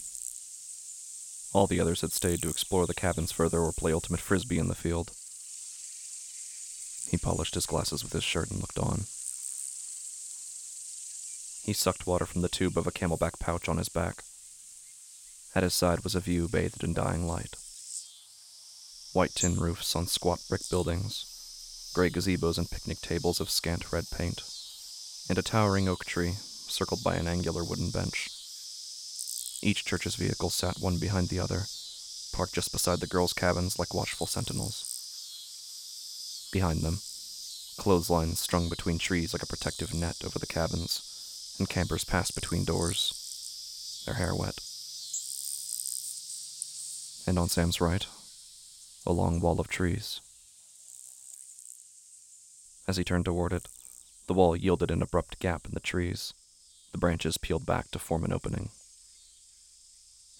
All 1.57 1.66
the 1.66 1.81
others 1.81 2.03
had 2.03 2.12
stayed 2.12 2.42
to 2.42 2.51
explore 2.51 2.87
the 2.87 2.92
cabins 2.92 3.33
further 3.33 3.61
or 3.61 3.73
play 3.73 3.90
ultimate 3.90 4.21
frisbee 4.21 4.59
in 4.59 4.69
the 4.69 4.75
field. 4.75 5.12
He 7.11 7.16
polished 7.16 7.55
his 7.55 7.64
glasses 7.64 8.05
with 8.05 8.12
his 8.12 8.23
shirt 8.23 8.51
and 8.51 8.61
looked 8.61 8.79
on. 8.79 9.07
He 11.64 11.73
sucked 11.73 12.07
water 12.07 12.27
from 12.27 12.42
the 12.42 12.51
tube 12.51 12.77
of 12.77 12.87
a 12.87 12.92
camelback 12.92 13.38
pouch 13.38 13.71
on 13.71 13.79
his 13.79 13.88
back. 13.88 14.23
At 15.55 15.62
his 15.62 15.73
side 15.73 16.05
was 16.05 16.14
a 16.14 16.21
view 16.21 16.47
bathed 16.47 16.85
in 16.85 16.92
dying 16.92 17.27
light. 17.27 17.57
White 19.14 19.35
tin 19.35 19.57
roofs 19.57 19.97
on 19.97 20.09
squat 20.09 20.40
brick 20.51 20.69
buildings, 20.69 21.90
gray 21.95 22.11
gazebos 22.11 22.59
and 22.59 22.71
picnic 22.71 23.01
tables 23.01 23.40
of 23.40 23.49
scant 23.49 23.92
red 23.92 24.05
paint, 24.11 24.42
and 25.31 25.38
a 25.38 25.42
towering 25.42 25.88
oak 25.88 26.05
tree 26.05 26.35
circled 26.37 27.03
by 27.03 27.14
an 27.14 27.27
angular 27.27 27.64
wooden 27.64 27.88
bench. 27.88 28.36
Each 29.66 29.85
church's 29.85 30.14
vehicles 30.14 30.55
sat 30.55 30.79
one 30.79 30.98
behind 30.98 31.29
the 31.29 31.40
other, 31.40 31.66
parked 32.33 32.55
just 32.55 32.70
beside 32.70 33.00
the 33.00 33.09
girls' 33.09 33.33
cabins 33.33 33.81
like 33.81 33.94
watchful 33.94 34.29
sentinels. 34.29 34.85
Behind 36.52 36.83
them, 36.83 37.00
clotheslines 37.76 38.38
strung 38.38 38.68
between 38.68 38.98
trees 38.98 39.33
like 39.33 39.42
a 39.42 39.46
protective 39.46 39.92
net 39.92 40.18
over 40.24 40.38
the 40.38 40.46
cabins, 40.46 41.57
and 41.59 41.68
campers 41.68 42.05
passed 42.05 42.37
between 42.37 42.64
doors, 42.64 44.05
their 44.07 44.14
hair 44.14 44.37
wet. 44.37 44.61
And 47.26 47.37
on 47.37 47.48
Sam's 47.48 47.81
right, 47.81 48.07
a 49.05 49.12
long 49.12 49.40
wall 49.40 49.59
of 49.59 49.66
trees. 49.66 50.20
As 52.87 52.96
he 52.96 53.02
turned 53.02 53.24
toward 53.24 53.52
it, 53.52 53.66
the 54.29 54.35
wall 54.35 54.55
yielded 54.55 54.92
an 54.92 55.02
abrupt 55.02 55.40
gap 55.40 55.66
in 55.66 55.72
the 55.72 55.81
trees. 55.81 56.35
The 56.92 56.98
branches 56.98 57.37
peeled 57.37 57.66
back 57.66 57.90
to 57.90 57.98
form 57.98 58.22
an 58.22 58.33
opening. 58.33 58.70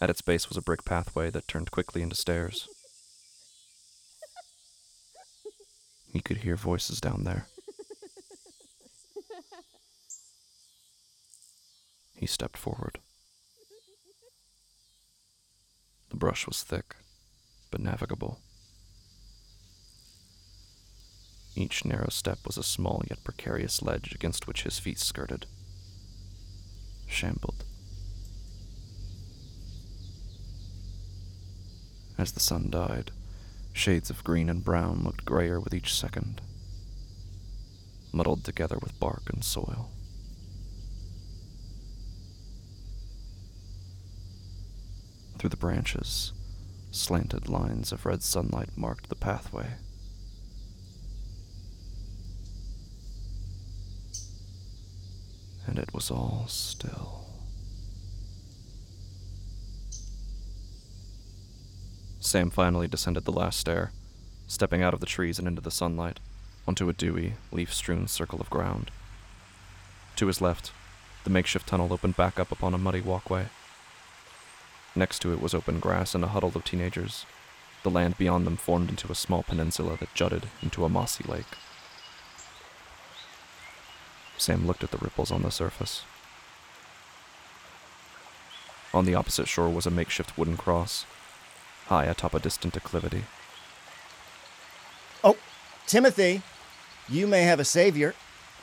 At 0.01 0.11
its 0.11 0.21
base 0.21 0.49
was 0.49 0.59
a 0.59 0.63
brick 0.63 0.85
pathway 0.85 1.31
that 1.31 1.49
turned 1.49 1.71
quickly 1.71 2.03
into 2.03 2.17
stairs. 2.17 2.69
He 6.13 6.21
could 6.21 6.39
hear 6.39 6.57
voices 6.57 7.01
down 7.01 7.25
there. 7.25 7.47
He 12.15 12.27
stepped 12.27 12.57
forward. 12.57 12.99
The 16.11 16.17
brush 16.17 16.47
was 16.47 16.63
thick, 16.63 16.97
but 17.71 17.81
navigable. 17.81 18.39
Each 21.55 21.85
narrow 21.85 22.09
step 22.11 22.39
was 22.47 22.59
a 22.59 22.63
small 22.63 23.03
yet 23.09 23.25
precarious 23.25 23.83
ledge 23.83 24.15
against 24.15 24.47
which 24.47 24.63
his 24.63 24.79
feet 24.79 24.99
skirted. 24.99 25.47
Shambled. 27.07 27.65
As 32.19 32.33
the 32.33 32.41
sun 32.41 32.71
died, 32.71 33.11
shades 33.73 34.09
of 34.09 34.25
green 34.25 34.49
and 34.49 34.65
brown 34.65 35.05
looked 35.05 35.27
grayer 35.27 35.61
with 35.61 35.75
each 35.75 35.95
second, 35.95 36.41
muddled 38.13 38.43
together 38.43 38.79
with 38.81 38.99
bark 38.99 39.25
and 39.33 39.45
soil. 39.45 39.91
Through 45.39 45.51
the 45.51 45.57
branches, 45.59 46.33
slanted 46.91 47.49
lines 47.51 47.93
of 47.93 48.07
red 48.07 48.23
sunlight 48.23 48.71
marked 48.77 49.11
the 49.11 49.15
pathway. 49.15 49.75
And 55.67 55.79
it 55.79 55.93
was 55.93 56.11
all 56.11 56.47
still. 56.49 57.26
Sam 62.27 62.51
finally 62.51 62.89
descended 62.89 63.25
the 63.25 63.31
last 63.31 63.61
stair, 63.61 63.93
stepping 64.49 64.83
out 64.83 64.93
of 64.93 64.99
the 64.99 65.07
trees 65.07 65.39
and 65.39 65.47
into 65.47 65.63
the 65.63 65.71
sunlight, 65.71 66.19
onto 66.67 66.89
a 66.89 66.93
dewy, 66.93 67.35
leaf 67.53 67.73
strewn 67.73 68.09
circle 68.09 68.41
of 68.41 68.51
ground. 68.51 68.91
To 70.17 70.27
his 70.27 70.41
left, 70.41 70.73
the 71.23 71.31
makeshift 71.31 71.69
tunnel 71.69 71.93
opened 71.93 72.17
back 72.17 72.41
up 72.41 72.51
upon 72.51 72.75
a 72.75 72.79
muddy 72.79 73.01
walkway. 73.01 73.47
Next 74.97 75.21
to 75.21 75.33
it 75.33 75.41
was 75.41 75.55
open 75.55 75.79
grass 75.79 76.17
and 76.17 76.25
a 76.25 76.29
huddle 76.29 76.51
of 76.53 76.65
teenagers. 76.65 77.27
The 77.85 77.91
land 77.91 78.19
beyond 78.19 78.45
them 78.45 78.57
formed 78.57 78.91
into 78.91 79.13
a 79.13 79.15
small 79.15 79.45
peninsula 79.45 79.97
that 80.01 80.13
jutted 80.13 80.49
into 80.61 80.85
a 80.85 80.89
mossy 80.89 81.23
lake. 81.29 81.57
Sam 84.37 84.67
looked 84.67 84.83
at 84.83 84.91
the 84.91 84.99
ripples 84.99 85.31
on 85.31 85.43
the 85.43 85.53
surface. 85.53 86.03
On 88.93 89.05
the 89.05 89.15
opposite 89.15 89.47
shore 89.47 89.69
was 89.69 89.87
a 89.87 89.93
makeshift 89.93 90.37
wooden 90.37 90.57
cross, 90.57 91.07
high 91.87 92.05
atop 92.05 92.35
a 92.35 92.39
distant 92.39 92.77
acclivity. 92.77 93.25
Oh, 95.25 95.37
Timothy, 95.87 96.43
you 97.09 97.27
may 97.27 97.43
have 97.43 97.61
a 97.61 97.65
savior. 97.65 98.15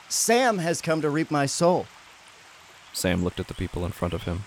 Sam 0.08 0.58
has 0.58 0.80
come 0.80 1.00
to 1.00 1.10
reap 1.10 1.30
my 1.30 1.46
soul. 1.46 1.86
Sam 2.92 3.24
looked 3.24 3.40
at 3.40 3.48
the 3.48 3.54
people 3.54 3.84
in 3.84 3.92
front 3.92 4.14
of 4.14 4.24
him. 4.24 4.44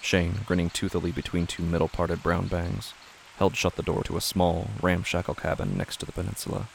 Shane, 0.00 0.40
grinning 0.46 0.70
toothily 0.70 1.12
between 1.12 1.46
two 1.46 1.62
middle 1.62 1.88
parted 1.88 2.22
brown 2.22 2.46
bangs, 2.46 2.94
held 3.38 3.56
shut 3.56 3.76
the 3.76 3.82
door 3.82 4.02
to 4.04 4.16
a 4.16 4.20
small, 4.20 4.70
ramshackle 4.80 5.34
cabin 5.34 5.76
next 5.76 5.98
to 6.00 6.06
the 6.06 6.12
peninsula. 6.12 6.68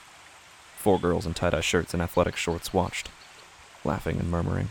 Four 0.77 0.99
girls 0.99 1.25
in 1.25 1.33
tie 1.33 1.49
dye 1.51 1.61
shirts 1.61 1.93
and 1.93 2.01
athletic 2.01 2.35
shorts 2.35 2.73
watched, 2.73 3.09
laughing 3.83 4.19
and 4.19 4.29
murmuring. 4.29 4.69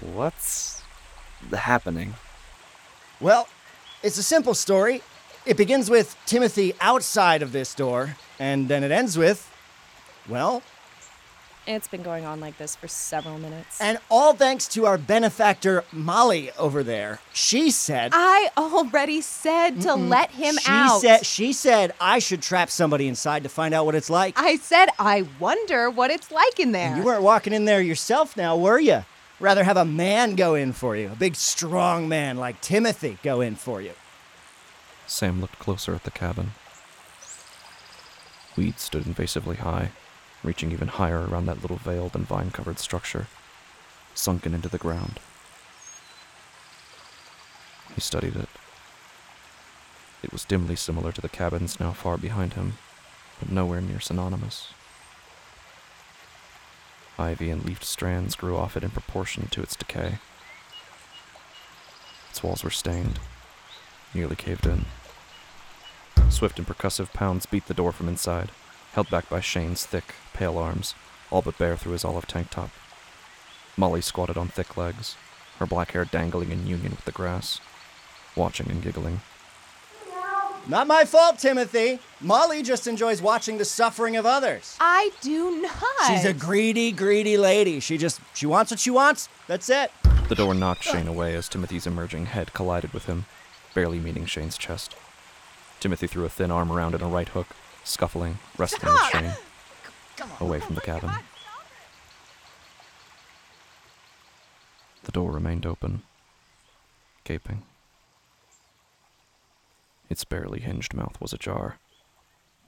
What's 0.00 0.82
the 1.48 1.58
happening? 1.58 2.14
Well, 3.20 3.48
it's 4.02 4.18
a 4.18 4.22
simple 4.22 4.54
story. 4.54 5.02
It 5.46 5.56
begins 5.56 5.88
with 5.90 6.16
Timothy 6.26 6.74
outside 6.80 7.42
of 7.42 7.52
this 7.52 7.74
door, 7.74 8.16
and 8.38 8.68
then 8.68 8.84
it 8.84 8.90
ends 8.90 9.16
with, 9.16 9.50
well, 10.28 10.62
It's 11.66 11.88
been 11.88 12.02
going 12.02 12.24
on 12.24 12.40
like 12.40 12.58
this 12.58 12.74
for 12.76 12.88
several 12.88 13.38
minutes. 13.38 13.80
and 13.80 13.98
all 14.10 14.34
thanks 14.34 14.66
to 14.68 14.86
our 14.86 14.98
benefactor 14.98 15.84
Molly 15.92 16.50
over 16.58 16.82
there. 16.82 17.20
She 17.32 17.70
said 17.70 18.10
I 18.14 18.50
already 18.56 19.20
said 19.20 19.80
to 19.82 19.94
let 19.94 20.30
him 20.32 20.56
she 20.58 20.70
out. 20.70 21.00
said 21.00 21.24
she 21.26 21.52
said 21.52 21.92
I 22.00 22.18
should 22.18 22.42
trap 22.42 22.70
somebody 22.70 23.06
inside 23.08 23.42
to 23.44 23.48
find 23.48 23.72
out 23.74 23.86
what 23.86 23.94
it's 23.94 24.10
like. 24.10 24.34
I 24.38 24.56
said 24.56 24.88
I 24.98 25.26
wonder 25.38 25.88
what 25.90 26.10
it's 26.10 26.30
like 26.30 26.58
in 26.58 26.72
there. 26.72 26.88
And 26.88 26.96
you 26.98 27.04
weren't 27.04 27.22
walking 27.22 27.52
in 27.52 27.66
there 27.66 27.80
yourself 27.82 28.36
now, 28.36 28.56
were 28.56 28.80
you? 28.80 29.04
Rather 29.40 29.64
have 29.64 29.78
a 29.78 29.86
man 29.86 30.34
go 30.34 30.54
in 30.54 30.72
for 30.74 30.94
you, 30.94 31.10
a 31.10 31.16
big 31.16 31.34
strong 31.34 32.06
man 32.06 32.36
like 32.36 32.60
Timothy 32.60 33.16
go 33.22 33.40
in 33.40 33.56
for 33.56 33.80
you. 33.80 33.92
Sam 35.06 35.40
looked 35.40 35.58
closer 35.58 35.94
at 35.94 36.04
the 36.04 36.10
cabin. 36.10 36.52
Weeds 38.54 38.82
stood 38.82 39.04
invasively 39.04 39.56
high, 39.56 39.92
reaching 40.44 40.72
even 40.72 40.88
higher 40.88 41.26
around 41.26 41.46
that 41.46 41.62
little 41.62 41.78
veiled 41.78 42.14
and 42.14 42.26
vine 42.26 42.50
covered 42.50 42.78
structure, 42.78 43.28
sunken 44.14 44.52
into 44.52 44.68
the 44.68 44.78
ground. 44.78 45.18
He 47.94 48.00
studied 48.00 48.36
it. 48.36 48.48
It 50.22 50.32
was 50.32 50.44
dimly 50.44 50.76
similar 50.76 51.12
to 51.12 51.20
the 51.20 51.30
cabins 51.30 51.80
now 51.80 51.92
far 51.92 52.18
behind 52.18 52.52
him, 52.54 52.74
but 53.38 53.50
nowhere 53.50 53.80
near 53.80 54.00
synonymous. 54.00 54.74
Ivy 57.20 57.50
and 57.50 57.62
leafed 57.66 57.84
strands 57.84 58.34
grew 58.34 58.56
off 58.56 58.78
it 58.78 58.82
in 58.82 58.88
proportion 58.88 59.48
to 59.48 59.62
its 59.62 59.76
decay. 59.76 60.18
Its 62.30 62.42
walls 62.42 62.64
were 62.64 62.70
stained, 62.70 63.20
nearly 64.14 64.36
caved 64.36 64.64
in. 64.64 64.86
Swift 66.30 66.58
and 66.58 66.66
percussive 66.66 67.12
pounds 67.12 67.44
beat 67.44 67.66
the 67.66 67.74
door 67.74 67.92
from 67.92 68.08
inside, 68.08 68.50
held 68.92 69.10
back 69.10 69.28
by 69.28 69.40
Shane's 69.40 69.84
thick, 69.84 70.14
pale 70.32 70.56
arms, 70.56 70.94
all 71.30 71.42
but 71.42 71.58
bare 71.58 71.76
through 71.76 71.92
his 71.92 72.06
olive 72.06 72.26
tank 72.26 72.48
top. 72.48 72.70
Molly 73.76 74.00
squatted 74.00 74.38
on 74.38 74.48
thick 74.48 74.78
legs, 74.78 75.16
her 75.58 75.66
black 75.66 75.92
hair 75.92 76.06
dangling 76.06 76.50
in 76.50 76.66
union 76.66 76.92
with 76.92 77.04
the 77.04 77.12
grass, 77.12 77.60
watching 78.34 78.70
and 78.70 78.82
giggling. 78.82 79.20
Not 80.68 80.86
my 80.86 81.04
fault, 81.04 81.38
Timothy. 81.38 81.98
Molly 82.20 82.62
just 82.62 82.86
enjoys 82.86 83.20
watching 83.22 83.58
the 83.58 83.64
suffering 83.64 84.16
of 84.16 84.26
others. 84.26 84.76
I 84.78 85.10
do 85.20 85.60
not. 85.62 86.06
She's 86.06 86.24
a 86.24 86.32
greedy, 86.32 86.92
greedy 86.92 87.36
lady. 87.36 87.80
She 87.80 87.98
just 87.98 88.20
she 88.34 88.46
wants 88.46 88.70
what 88.70 88.78
she 88.80 88.90
wants. 88.90 89.28
That's 89.46 89.68
it. 89.68 89.90
The 90.28 90.34
door 90.34 90.54
knocked 90.54 90.84
Shane 90.84 91.08
away 91.08 91.34
as 91.34 91.48
Timothy's 91.48 91.86
emerging 91.86 92.26
head 92.26 92.52
collided 92.52 92.92
with 92.92 93.06
him, 93.06 93.24
barely 93.74 93.98
meeting 93.98 94.26
Shane's 94.26 94.56
chest. 94.56 94.94
Timothy 95.80 96.06
threw 96.06 96.24
a 96.24 96.28
thin 96.28 96.50
arm 96.50 96.70
around 96.70 96.94
in 96.94 97.00
a 97.00 97.08
right 97.08 97.28
hook, 97.28 97.48
scuffling, 97.82 98.38
wrestling 98.56 98.92
with 98.92 99.02
Shane, 99.10 99.32
away 100.38 100.60
from 100.60 100.74
the 100.76 100.82
cabin. 100.82 101.10
The 105.04 105.12
door 105.12 105.32
remained 105.32 105.66
open, 105.66 106.02
gaping. 107.24 107.62
Its 110.10 110.24
barely 110.24 110.60
hinged 110.60 110.92
mouth 110.92 111.18
was 111.20 111.32
ajar, 111.32 111.78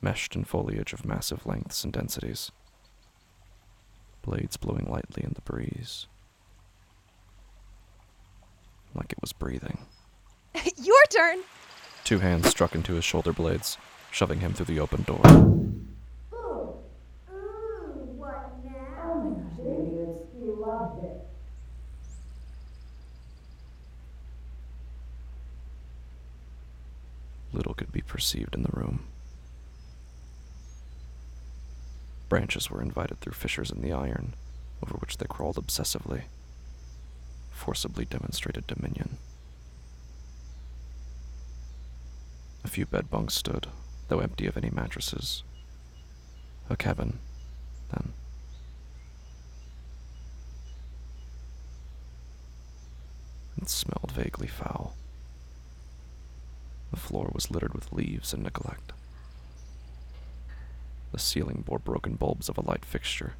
meshed 0.00 0.34
in 0.34 0.44
foliage 0.44 0.94
of 0.94 1.04
massive 1.04 1.44
lengths 1.44 1.84
and 1.84 1.92
densities, 1.92 2.50
blades 4.22 4.56
blowing 4.56 4.86
lightly 4.88 5.22
in 5.22 5.32
the 5.34 5.42
breeze 5.42 6.06
like 8.94 9.12
it 9.12 9.20
was 9.20 9.32
breathing. 9.32 9.78
Your 10.76 11.04
turn. 11.10 11.40
Two 12.04 12.18
hands 12.18 12.48
struck 12.48 12.74
into 12.74 12.94
his 12.94 13.04
shoulder 13.04 13.32
blades, 13.32 13.78
shoving 14.10 14.40
him 14.40 14.52
through 14.52 14.66
the 14.66 14.80
open 14.80 15.02
door. 15.02 15.20
Little 27.54 27.74
could 27.74 27.92
be 27.92 28.00
perceived 28.12 28.54
in 28.54 28.62
the 28.62 28.78
room. 28.78 29.06
Branches 32.28 32.70
were 32.70 32.82
invited 32.82 33.18
through 33.20 33.32
fissures 33.32 33.70
in 33.70 33.80
the 33.80 33.90
iron, 33.90 34.34
over 34.82 34.96
which 34.96 35.16
they 35.16 35.24
crawled 35.24 35.56
obsessively, 35.56 36.24
forcibly 37.50 38.04
demonstrated 38.04 38.66
dominion. 38.66 39.16
A 42.62 42.68
few 42.68 42.84
bed 42.84 43.08
bunks 43.08 43.32
stood, 43.32 43.68
though 44.08 44.20
empty 44.20 44.46
of 44.46 44.58
any 44.58 44.68
mattresses. 44.68 45.42
A 46.68 46.76
cabin, 46.76 47.18
then. 47.94 48.12
It 53.56 53.70
smelled 53.70 54.12
vaguely 54.12 54.48
foul. 54.48 54.94
The 56.92 57.00
floor 57.00 57.30
was 57.34 57.50
littered 57.50 57.74
with 57.74 57.92
leaves 57.92 58.32
and 58.32 58.42
neglect. 58.42 58.92
The 61.10 61.18
ceiling 61.18 61.64
bore 61.66 61.78
broken 61.78 62.14
bulbs 62.14 62.48
of 62.48 62.58
a 62.58 62.62
light 62.62 62.84
fixture, 62.84 63.34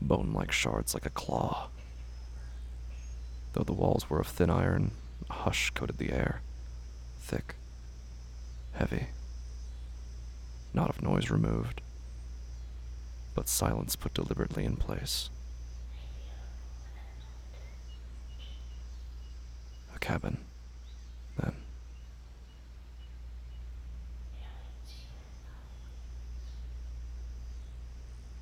bone 0.00 0.32
like 0.32 0.52
shards 0.52 0.94
like 0.94 1.06
a 1.06 1.10
claw. 1.10 1.68
Though 3.54 3.64
the 3.64 3.72
walls 3.72 4.08
were 4.08 4.20
of 4.20 4.26
thin 4.28 4.50
iron, 4.50 4.92
a 5.28 5.32
hush 5.32 5.70
coated 5.70 5.98
the 5.98 6.12
air, 6.12 6.42
thick, 7.18 7.56
heavy, 8.72 9.08
not 10.74 10.90
of 10.90 11.02
noise 11.02 11.30
removed, 11.30 11.80
but 13.34 13.48
silence 13.48 13.96
put 13.96 14.12
deliberately 14.12 14.64
in 14.64 14.76
place. 14.76 15.30
A 19.94 19.98
cabin, 19.98 20.38
then. 21.38 21.54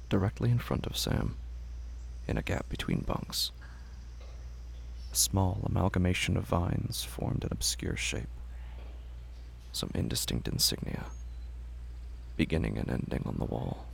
Directly 0.08 0.50
in 0.50 0.58
front 0.58 0.86
of 0.86 0.96
Sam, 0.96 1.36
in 2.28 2.36
a 2.36 2.42
gap 2.42 2.68
between 2.68 3.00
bunks, 3.00 3.50
a 5.12 5.16
small 5.16 5.60
amalgamation 5.64 6.36
of 6.36 6.44
vines 6.44 7.04
formed 7.04 7.42
an 7.42 7.50
obscure 7.52 7.96
shape. 7.96 8.28
Some 9.72 9.90
indistinct 9.94 10.46
insignia, 10.46 11.06
beginning 12.36 12.78
and 12.78 12.90
ending 12.90 13.22
on 13.24 13.36
the 13.38 13.44
wall. 13.44 13.86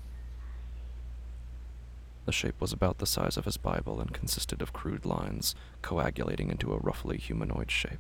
The 2.27 2.33
shape 2.33 2.61
was 2.61 2.73
about 2.73 2.99
the 2.99 3.07
size 3.07 3.37
of 3.37 3.45
his 3.45 3.57
Bible 3.57 4.01
and 4.01 4.13
consisted 4.13 4.61
of 4.61 4.73
crude 4.73 5.05
lines 5.07 5.55
coagulating 5.83 6.51
into 6.51 6.73
a 6.73 6.79
roughly 6.79 7.17
humanoid 7.19 7.71
shape. 7.71 7.99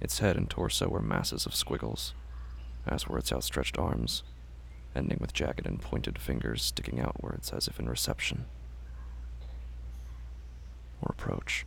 Its 0.00 0.20
head 0.20 0.36
and 0.36 0.48
torso 0.48 0.88
were 0.88 1.02
masses 1.02 1.44
of 1.44 1.54
squiggles, 1.54 2.14
as 2.86 3.06
were 3.06 3.18
its 3.18 3.32
outstretched 3.32 3.78
arms, 3.78 4.22
ending 4.94 5.18
with 5.20 5.32
jagged 5.32 5.66
and 5.66 5.80
pointed 5.80 6.18
fingers 6.18 6.62
sticking 6.62 7.00
outwards 7.00 7.52
as 7.52 7.68
if 7.68 7.78
in 7.78 7.88
reception 7.88 8.44
or 11.02 11.10
approach. 11.10 11.66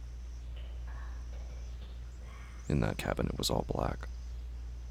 In 2.69 2.79
that 2.81 2.97
cabin, 2.97 3.27
it 3.27 3.37
was 3.37 3.49
all 3.49 3.65
black, 3.67 4.07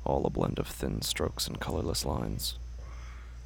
all 0.04 0.24
a 0.24 0.30
blend 0.30 0.58
of 0.58 0.66
thin 0.66 1.02
strokes 1.02 1.46
and 1.46 1.60
colorless 1.60 2.04
lines, 2.04 2.58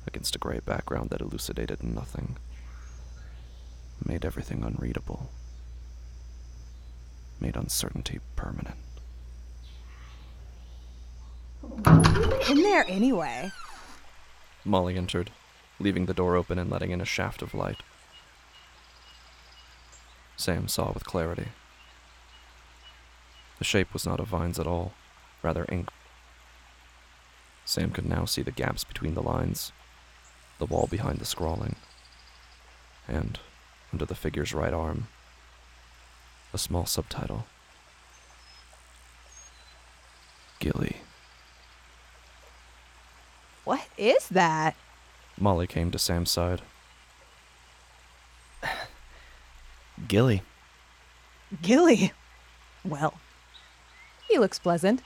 against 0.06 0.36
a 0.36 0.38
gray 0.38 0.60
background 0.60 1.10
that 1.10 1.20
elucidated 1.20 1.82
nothing, 1.82 2.36
made 4.04 4.24
everything 4.24 4.62
unreadable, 4.62 5.30
made 7.40 7.56
uncertainty 7.56 8.20
permanent. 8.36 8.76
In 12.48 12.62
there 12.62 12.84
anyway. 12.88 13.50
Molly 14.64 14.96
entered, 14.96 15.30
leaving 15.78 16.06
the 16.06 16.14
door 16.14 16.36
open 16.36 16.58
and 16.58 16.70
letting 16.70 16.90
in 16.90 17.00
a 17.00 17.06
shaft 17.06 17.42
of 17.42 17.54
light. 17.54 17.82
Sam 20.36 20.68
saw 20.68 20.92
with 20.92 21.04
clarity. 21.04 21.48
The 23.58 23.64
shape 23.64 23.92
was 23.92 24.06
not 24.06 24.20
of 24.20 24.28
vines 24.28 24.58
at 24.58 24.66
all, 24.66 24.92
rather 25.42 25.66
ink. 25.68 25.88
Sam 27.64 27.90
could 27.90 28.06
now 28.06 28.24
see 28.24 28.42
the 28.42 28.50
gaps 28.50 28.84
between 28.84 29.14
the 29.14 29.22
lines, 29.22 29.72
the 30.58 30.66
wall 30.66 30.86
behind 30.90 31.18
the 31.18 31.26
scrawling, 31.26 31.76
and, 33.06 33.38
under 33.92 34.06
the 34.06 34.14
figure's 34.14 34.54
right 34.54 34.72
arm, 34.72 35.08
a 36.52 36.58
small 36.58 36.86
subtitle. 36.86 37.46
Gilly. 40.58 40.96
What 43.70 43.86
is 43.96 44.26
that? 44.30 44.74
Molly 45.38 45.68
came 45.68 45.92
to 45.92 45.98
Sam's 46.00 46.32
side. 46.32 46.62
Gilly. 50.08 50.42
Gilly. 51.62 52.12
Well, 52.84 53.14
he 54.28 54.38
looks 54.38 54.58
pleasant. 54.58 55.02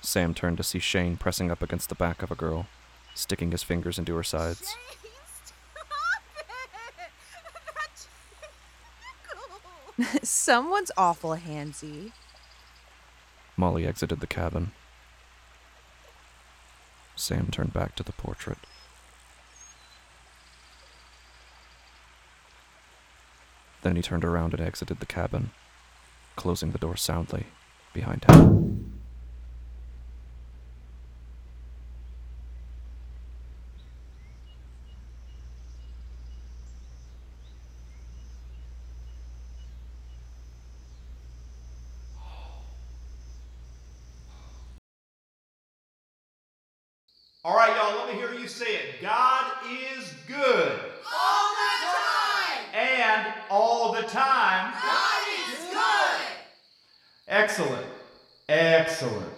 Sam 0.00 0.32
turned 0.32 0.56
to 0.56 0.62
see 0.62 0.78
Shane 0.78 1.18
pressing 1.18 1.50
up 1.50 1.60
against 1.62 1.90
the 1.90 1.94
back 1.94 2.22
of 2.22 2.30
a 2.30 2.34
girl, 2.34 2.66
sticking 3.14 3.50
his 3.50 3.62
fingers 3.62 3.98
into 3.98 4.16
her 4.16 4.22
sides. 4.22 4.74
Someone's 10.22 10.92
awful 10.96 11.36
handsy. 11.36 12.12
Molly 13.58 13.86
exited 13.86 14.20
the 14.20 14.26
cabin. 14.26 14.72
Sam 17.16 17.48
turned 17.50 17.72
back 17.72 17.94
to 17.96 18.02
the 18.02 18.12
portrait. 18.12 18.58
Then 23.82 23.96
he 23.96 24.02
turned 24.02 24.24
around 24.24 24.54
and 24.54 24.62
exited 24.62 25.00
the 25.00 25.06
cabin, 25.06 25.50
closing 26.36 26.72
the 26.72 26.78
door 26.78 26.96
soundly 26.96 27.46
behind 27.92 28.24
him. 28.24 28.93
All 47.44 47.54
right, 47.54 47.76
y'all, 47.76 48.06
let 48.06 48.14
me 48.14 48.18
hear 48.18 48.32
you 48.32 48.48
say 48.48 48.76
it. 48.76 49.02
God 49.02 49.44
is 49.70 50.14
good. 50.26 50.78
All 51.14 51.50
the 51.52 51.84
time! 51.84 52.74
And 52.74 53.34
all 53.50 53.92
the 53.92 54.00
time. 54.04 54.72
God 54.72 55.22
is 55.50 55.68
good! 55.68 56.20
Excellent. 57.28 57.86
Excellent. 58.48 59.30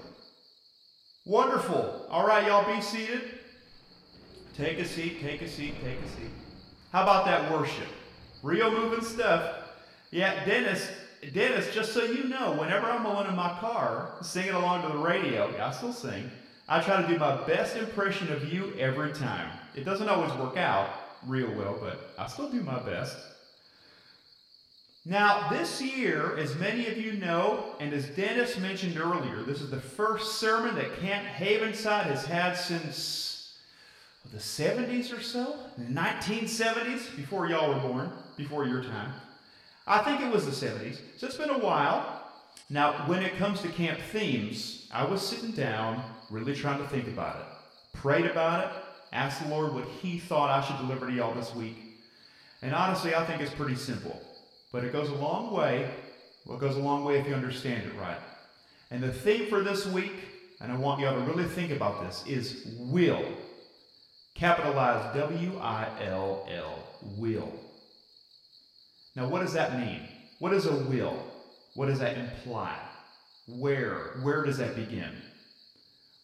Wonderful. 1.25 2.07
All 2.09 2.25
right, 2.25 2.47
y'all, 2.47 2.73
be 2.73 2.81
seated. 2.81 3.23
Take 4.57 4.79
a 4.79 4.85
seat, 4.85 5.21
take 5.21 5.43
a 5.43 5.49
seat, 5.49 5.75
take 5.83 5.99
a 5.99 6.09
seat. 6.11 6.31
How 6.93 7.03
about 7.03 7.25
that 7.25 7.51
worship? 7.51 7.89
Real 8.45 8.71
moving 8.71 9.05
stuff. 9.05 9.53
Yeah, 10.13 10.45
Dennis, 10.45 10.89
Dennis, 11.35 11.75
just 11.75 11.93
so 11.93 12.05
you 12.05 12.29
know, 12.29 12.53
whenever 12.53 12.87
I'm 12.87 13.05
alone 13.05 13.27
in 13.27 13.35
my 13.35 13.59
car 13.59 14.13
singing 14.23 14.55
along 14.55 14.83
to 14.83 14.97
the 14.97 15.03
radio, 15.03 15.53
I 15.61 15.73
still 15.73 15.93
sing, 15.93 16.31
I 16.69 16.81
try 16.81 17.01
to 17.01 17.07
do 17.07 17.19
my 17.19 17.47
best 17.47 17.77
impression 17.77 18.33
of 18.33 18.53
you 18.53 18.75
every 18.79 19.13
time. 19.13 19.51
It 19.75 19.85
doesn't 19.85 20.09
always 20.09 20.33
work 20.35 20.57
out 20.57 20.91
real 21.25 21.53
well, 21.53 21.79
but 21.81 22.15
I 22.19 22.27
still 22.27 22.51
do 22.51 22.63
my 22.63 22.81
best. 22.81 23.17
Now, 25.05 25.49
this 25.49 25.81
year, 25.81 26.37
as 26.37 26.57
many 26.57 26.89
of 26.89 26.99
you 26.99 27.13
know, 27.13 27.77
and 27.79 27.95
as 27.95 28.07
Dennis 28.07 28.59
mentioned 28.59 28.99
earlier, 28.99 29.45
this 29.45 29.61
is 29.61 29.71
the 29.71 29.81
first 29.81 30.41
sermon 30.41 30.75
that 30.75 30.99
Camp 30.99 31.25
Havenside 31.29 32.05
has 32.05 32.25
had 32.25 32.55
since 32.55 33.55
the 34.33 34.39
70s 34.39 35.17
or 35.17 35.23
so, 35.23 35.57
the 35.79 35.85
1970s, 35.85 37.15
before 37.15 37.47
y'all 37.49 37.73
were 37.73 37.89
born, 37.89 38.11
before 38.37 38.67
your 38.67 38.83
time. 38.83 39.13
I 39.87 39.99
think 39.99 40.21
it 40.21 40.33
was 40.33 40.45
the 40.45 40.67
70s, 40.67 40.99
so 41.17 41.29
it's 41.29 41.37
been 41.37 41.51
a 41.51 41.59
while. 41.59 42.25
Now, 42.69 43.07
when 43.07 43.23
it 43.23 43.37
comes 43.37 43.61
to 43.63 43.69
camp 43.69 44.01
themes, 44.11 44.89
I 44.93 45.05
was 45.05 45.23
sitting 45.23 45.53
down, 45.53 46.03
really 46.31 46.55
trying 46.55 46.79
to 46.79 46.89
think 46.89 47.07
about 47.09 47.37
it, 47.37 47.99
prayed 47.99 48.27
about 48.27 48.65
it, 48.65 48.71
asked 49.13 49.43
the 49.43 49.49
Lord 49.49 49.73
what 49.73 49.85
He 49.85 50.19
thought 50.19 50.51
I 50.51 50.65
should 50.67 50.79
deliver 50.79 51.07
to 51.07 51.13
y'all 51.13 51.35
this 51.35 51.55
week. 51.55 51.77
And 52.63 52.75
honestly, 52.75 53.15
I 53.15 53.25
think 53.25 53.41
it's 53.43 53.55
pretty 53.55 53.77
simple. 53.77 54.21
But 54.73 54.85
it 54.85 54.93
goes 54.93 55.09
a 55.09 55.15
long 55.15 55.55
way. 55.55 55.91
Well, 56.45 56.59
it 56.59 56.61
goes 56.61 56.77
a 56.77 56.81
long 56.81 57.05
way 57.05 57.19
if 57.19 57.27
you 57.27 57.35
understand 57.35 57.85
it 57.87 57.99
right. 57.99 58.19
And 58.91 59.03
the 59.03 59.13
theme 59.13 59.49
for 59.49 59.63
this 59.63 59.87
week, 59.87 60.13
and 60.61 60.73
I 60.73 60.77
want 60.77 61.01
y'all 61.01 61.19
to 61.19 61.33
really 61.33 61.49
think 61.49 61.71
about 61.71 62.03
this, 62.03 62.25
is 62.27 62.77
will. 62.79 63.25
Capitalized 64.35 65.17
W 65.17 65.59
I 65.59 65.89
L 66.03 66.47
L, 66.51 66.85
will. 67.17 67.53
Now, 69.15 69.29
what 69.29 69.41
does 69.41 69.55
that 69.55 69.79
mean? 69.79 70.03
What 70.41 70.53
is 70.53 70.67
a 70.67 70.75
will? 70.75 71.17
What 71.75 71.87
does 71.87 71.99
that 72.01 72.19
imply? 72.19 72.77
Where? 73.49 74.19
Where 74.23 74.45
does 74.45 74.59
that 74.59 74.77
begin? 74.77 75.11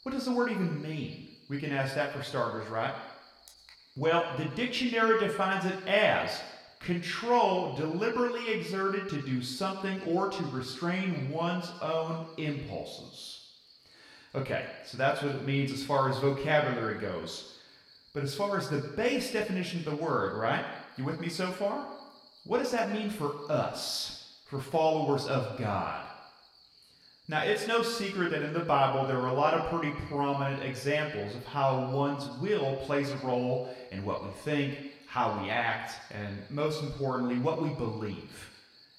What 0.02 0.12
does 0.12 0.24
the 0.24 0.32
word 0.32 0.50
even 0.50 0.82
mean? 0.82 1.28
We 1.48 1.60
can 1.60 1.72
ask 1.72 1.94
that 1.94 2.12
for 2.14 2.22
starters, 2.22 2.68
right? 2.68 2.94
Well, 3.96 4.24
the 4.38 4.46
dictionary 4.46 5.20
defines 5.20 5.64
it 5.64 5.86
as 5.86 6.40
control 6.80 7.76
deliberately 7.76 8.52
exerted 8.52 9.08
to 9.10 9.22
do 9.22 9.42
something 9.42 10.00
or 10.06 10.28
to 10.30 10.42
restrain 10.46 11.30
one's 11.30 11.70
own 11.80 12.26
impulses. 12.38 13.50
Okay, 14.34 14.66
so 14.86 14.96
that's 14.96 15.22
what 15.22 15.34
it 15.34 15.46
means 15.46 15.70
as 15.72 15.84
far 15.84 16.08
as 16.08 16.18
vocabulary 16.18 16.98
goes. 16.98 17.58
But 18.14 18.24
as 18.24 18.34
far 18.34 18.56
as 18.56 18.68
the 18.68 18.78
base 18.78 19.32
definition 19.32 19.80
of 19.80 19.84
the 19.84 19.96
word, 19.96 20.34
right? 20.34 20.64
You 20.96 21.04
with 21.04 21.20
me 21.20 21.28
so 21.28 21.48
far? 21.48 21.86
What 22.44 22.58
does 22.58 22.72
that 22.72 22.92
mean 22.92 23.10
for 23.10 23.34
us, 23.50 24.38
for 24.46 24.58
followers 24.58 25.26
of 25.26 25.58
God? 25.58 26.01
Now, 27.32 27.44
it's 27.44 27.66
no 27.66 27.82
secret 27.82 28.30
that 28.32 28.42
in 28.42 28.52
the 28.52 28.60
Bible 28.60 29.06
there 29.06 29.16
are 29.16 29.28
a 29.28 29.32
lot 29.32 29.54
of 29.54 29.70
pretty 29.70 29.96
prominent 30.10 30.62
examples 30.62 31.34
of 31.34 31.42
how 31.46 31.90
one's 31.90 32.28
will 32.42 32.76
plays 32.84 33.10
a 33.10 33.16
role 33.26 33.74
in 33.90 34.04
what 34.04 34.22
we 34.22 34.30
think, 34.42 34.92
how 35.06 35.40
we 35.40 35.48
act, 35.48 35.94
and 36.10 36.36
most 36.50 36.82
importantly, 36.82 37.38
what 37.38 37.62
we 37.62 37.70
believe. 37.70 38.50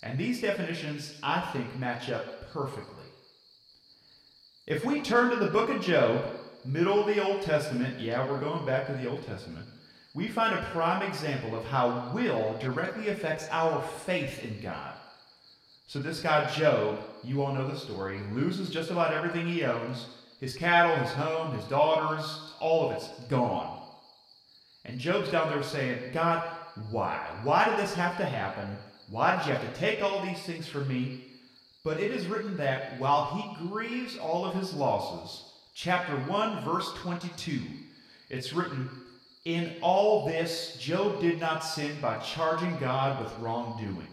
And 0.01 0.17
these 0.17 0.41
definitions, 0.41 1.13
I 1.21 1.41
think, 1.53 1.77
match 1.77 2.09
up 2.09 2.51
perfectly. 2.51 3.05
If 4.65 4.83
we 4.83 5.01
turn 5.01 5.29
to 5.29 5.35
the 5.35 5.51
book 5.51 5.69
of 5.69 5.79
Job, 5.79 6.25
middle 6.65 7.01
of 7.01 7.05
the 7.05 7.23
Old 7.23 7.43
Testament, 7.43 7.99
yeah, 7.99 8.27
we're 8.27 8.39
going 8.39 8.65
back 8.65 8.87
to 8.87 8.93
the 8.93 9.07
Old 9.07 9.23
Testament, 9.27 9.67
we 10.15 10.27
find 10.27 10.57
a 10.57 10.69
prime 10.71 11.03
example 11.03 11.55
of 11.55 11.65
how 11.65 12.09
will 12.15 12.57
directly 12.59 13.09
affects 13.09 13.47
our 13.51 13.79
faith 13.83 14.43
in 14.43 14.59
God. 14.59 14.92
So, 15.87 15.99
this 15.99 16.21
guy, 16.21 16.49
Job, 16.51 16.99
you 17.23 17.43
all 17.43 17.53
know 17.53 17.67
the 17.67 17.77
story, 17.77 18.19
loses 18.31 18.69
just 18.69 18.89
about 18.89 19.13
everything 19.13 19.47
he 19.47 19.63
owns 19.63 20.07
his 20.39 20.57
cattle, 20.57 20.95
his 20.97 21.13
home, 21.13 21.55
his 21.55 21.63
daughters, 21.65 22.53
all 22.59 22.89
of 22.89 22.97
it's 22.97 23.07
gone. 23.29 23.81
And 24.83 24.99
Job's 24.99 25.31
down 25.31 25.49
there 25.49 25.63
saying, 25.63 26.11
God, 26.13 26.43
why? 26.91 27.25
Why 27.43 27.69
did 27.69 27.77
this 27.77 27.93
have 27.93 28.17
to 28.17 28.25
happen? 28.25 28.67
Why 29.09 29.37
did 29.37 29.45
you 29.45 29.53
have 29.53 29.73
to 29.73 29.79
take 29.79 30.01
all 30.01 30.21
these 30.25 30.41
things 30.41 30.67
from 30.67 30.87
me? 30.87 31.25
But 31.83 31.99
it 31.99 32.11
is 32.11 32.27
written 32.27 32.57
that 32.57 32.99
while 32.99 33.25
he 33.35 33.67
grieves 33.67 34.17
all 34.17 34.45
of 34.45 34.55
his 34.55 34.73
losses, 34.73 35.53
chapter 35.73 36.13
1, 36.13 36.63
verse 36.65 36.91
22, 36.95 37.61
it's 38.29 38.53
written, 38.53 38.89
In 39.45 39.75
all 39.81 40.25
this, 40.25 40.77
Job 40.77 41.21
did 41.21 41.39
not 41.39 41.63
sin 41.63 41.95
by 42.01 42.17
charging 42.19 42.77
God 42.79 43.23
with 43.23 43.37
wrongdoing. 43.39 44.07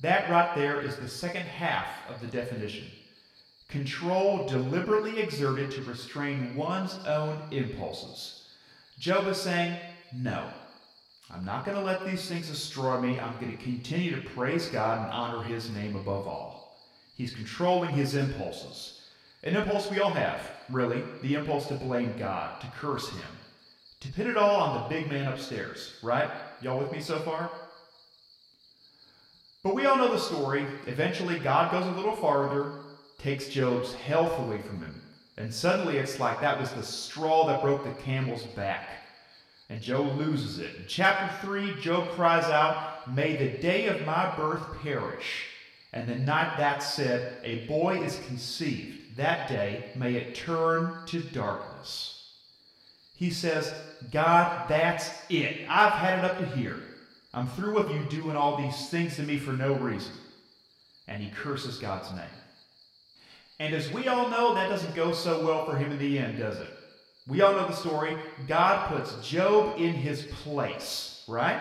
That 0.00 0.30
right 0.30 0.54
there 0.54 0.80
is 0.80 0.96
the 0.96 1.08
second 1.08 1.42
half 1.42 1.86
of 2.08 2.20
the 2.20 2.26
definition. 2.26 2.86
Control 3.68 4.46
deliberately 4.48 5.20
exerted 5.20 5.70
to 5.72 5.82
restrain 5.82 6.54
one's 6.56 6.98
own 7.06 7.38
impulses. 7.50 8.48
Job 8.98 9.26
is 9.28 9.36
saying, 9.36 9.78
No, 10.14 10.48
I'm 11.30 11.44
not 11.44 11.64
going 11.64 11.76
to 11.76 11.84
let 11.84 12.04
these 12.04 12.28
things 12.28 12.48
destroy 12.48 13.00
me. 13.00 13.20
I'm 13.20 13.38
going 13.38 13.56
to 13.56 13.62
continue 13.62 14.16
to 14.16 14.28
praise 14.30 14.66
God 14.66 15.04
and 15.04 15.12
honor 15.12 15.42
His 15.42 15.70
name 15.70 15.94
above 15.94 16.26
all. 16.26 16.60
He's 17.20 17.34
controlling 17.34 17.90
his 17.90 18.14
impulses. 18.14 19.02
An 19.42 19.54
impulse 19.54 19.90
we 19.90 20.00
all 20.00 20.10
have, 20.10 20.40
really 20.70 21.02
the 21.20 21.34
impulse 21.34 21.66
to 21.66 21.74
blame 21.74 22.14
God, 22.18 22.58
to 22.62 22.66
curse 22.78 23.10
Him, 23.10 23.20
to 24.00 24.08
pin 24.08 24.26
it 24.26 24.38
all 24.38 24.56
on 24.62 24.82
the 24.82 24.88
big 24.88 25.10
man 25.10 25.30
upstairs, 25.30 25.98
right? 26.02 26.30
Y'all 26.62 26.78
with 26.78 26.90
me 26.90 27.00
so 27.00 27.18
far? 27.18 27.50
But 29.62 29.74
we 29.74 29.84
all 29.84 29.96
know 29.96 30.12
the 30.12 30.18
story. 30.18 30.66
Eventually, 30.86 31.38
God 31.38 31.70
goes 31.70 31.86
a 31.86 31.96
little 31.96 32.16
farther, 32.16 32.72
takes 33.18 33.48
Job's 33.48 33.92
health 33.94 34.38
away 34.38 34.62
from 34.62 34.78
him. 34.80 35.02
And 35.36 35.52
suddenly, 35.52 35.98
it's 35.98 36.18
like 36.18 36.40
that 36.40 36.58
was 36.58 36.70
the 36.70 36.82
straw 36.82 37.46
that 37.46 37.62
broke 37.62 37.84
the 37.84 38.02
camel's 38.02 38.44
back. 38.44 38.88
And 39.68 39.80
Job 39.80 40.16
loses 40.18 40.58
it. 40.58 40.76
In 40.76 40.84
chapter 40.88 41.46
3, 41.46 41.80
Job 41.80 42.08
cries 42.10 42.44
out, 42.44 43.14
May 43.14 43.36
the 43.36 43.58
day 43.58 43.86
of 43.86 44.04
my 44.06 44.34
birth 44.34 44.80
perish. 44.82 45.46
And 45.92 46.08
the 46.08 46.16
night 46.16 46.56
that 46.56 46.82
said, 46.82 47.38
A 47.44 47.66
boy 47.66 48.02
is 48.02 48.20
conceived. 48.26 49.16
that 49.16 49.48
day, 49.48 49.90
may 49.94 50.14
it 50.14 50.34
turn 50.34 51.04
to 51.06 51.20
darkness. 51.20 52.32
He 53.16 53.30
says, 53.30 53.74
God, 54.10 54.68
that's 54.68 55.10
it. 55.28 55.66
I've 55.68 55.92
had 55.92 56.20
it 56.20 56.24
up 56.24 56.38
to 56.38 56.46
here. 56.56 56.80
I'm 57.32 57.46
through 57.48 57.74
with 57.74 57.90
you 57.90 58.04
doing 58.04 58.36
all 58.36 58.56
these 58.56 58.88
things 58.88 59.16
to 59.16 59.22
me 59.22 59.38
for 59.38 59.52
no 59.52 59.74
reason. 59.74 60.12
And 61.06 61.22
he 61.22 61.30
curses 61.30 61.78
God's 61.78 62.10
name. 62.12 62.24
And 63.58 63.74
as 63.74 63.92
we 63.92 64.08
all 64.08 64.28
know, 64.30 64.54
that 64.54 64.68
doesn't 64.68 64.94
go 64.94 65.12
so 65.12 65.44
well 65.44 65.66
for 65.66 65.76
him 65.76 65.92
in 65.92 65.98
the 65.98 66.18
end, 66.18 66.38
does 66.38 66.58
it? 66.58 66.70
We 67.28 67.42
all 67.42 67.52
know 67.52 67.66
the 67.66 67.74
story. 67.74 68.16
God 68.48 68.88
puts 68.88 69.28
Job 69.28 69.78
in 69.78 69.92
his 69.92 70.22
place, 70.42 71.24
right? 71.28 71.60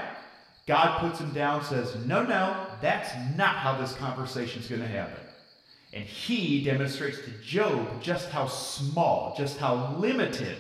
God 0.66 1.00
puts 1.00 1.20
him 1.20 1.32
down, 1.34 1.64
says, 1.64 1.96
No, 2.06 2.24
no, 2.24 2.68
that's 2.82 3.12
not 3.36 3.58
how 3.58 3.78
this 3.78 3.94
conversation 3.94 4.62
is 4.62 4.68
going 4.68 4.82
to 4.82 4.88
happen. 4.88 5.20
And 5.92 6.04
he 6.04 6.64
demonstrates 6.64 7.18
to 7.20 7.32
Job 7.44 8.02
just 8.02 8.30
how 8.30 8.48
small, 8.48 9.36
just 9.38 9.58
how 9.58 9.96
limited 9.98 10.58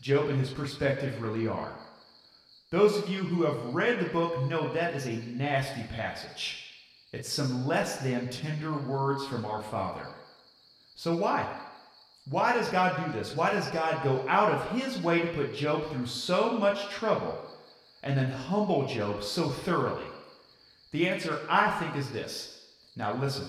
Job 0.00 0.28
and 0.28 0.38
his 0.38 0.50
perspective 0.50 1.20
really 1.20 1.48
are. 1.48 1.72
Those 2.70 2.98
of 2.98 3.08
you 3.08 3.20
who 3.22 3.44
have 3.44 3.74
read 3.74 3.98
the 3.98 4.10
book 4.10 4.42
know 4.42 4.70
that 4.74 4.94
is 4.94 5.06
a 5.06 5.24
nasty 5.34 5.84
passage. 5.94 6.74
It's 7.12 7.32
some 7.32 7.66
less 7.66 8.00
than 8.00 8.28
tender 8.28 8.72
words 8.72 9.26
from 9.26 9.46
our 9.46 9.62
Father. 9.62 10.06
So 10.94 11.16
why? 11.16 11.48
Why 12.28 12.52
does 12.52 12.68
God 12.68 13.02
do 13.02 13.10
this? 13.10 13.34
Why 13.34 13.52
does 13.52 13.66
God 13.68 14.04
go 14.04 14.22
out 14.28 14.52
of 14.52 14.78
his 14.78 14.98
way 14.98 15.22
to 15.22 15.32
put 15.32 15.56
Job 15.56 15.90
through 15.90 16.04
so 16.04 16.58
much 16.58 16.90
trouble 16.90 17.38
and 18.02 18.18
then 18.18 18.30
humble 18.30 18.86
Job 18.86 19.22
so 19.24 19.48
thoroughly? 19.48 20.04
The 20.90 21.08
answer, 21.08 21.40
I 21.48 21.70
think, 21.80 21.96
is 21.96 22.10
this. 22.10 22.66
Now, 22.96 23.14
listen. 23.14 23.46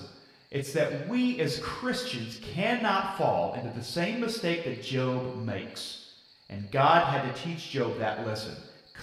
It's 0.50 0.72
that 0.72 1.08
we 1.08 1.40
as 1.40 1.60
Christians 1.60 2.40
cannot 2.42 3.18
fall 3.18 3.52
into 3.52 3.68
the 3.68 3.84
same 3.84 4.20
mistake 4.20 4.64
that 4.64 4.82
Job 4.82 5.44
makes. 5.44 6.12
And 6.48 6.70
God 6.70 7.04
had 7.04 7.32
to 7.32 7.42
teach 7.42 7.70
Job 7.70 7.98
that 7.98 8.26
lesson. 8.26 8.56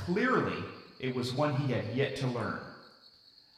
Clearly, 0.06 0.64
it 1.00 1.16
was 1.16 1.34
one 1.34 1.56
he 1.56 1.74
had 1.74 1.96
yet 1.96 2.16
to 2.18 2.28
learn. 2.28 2.60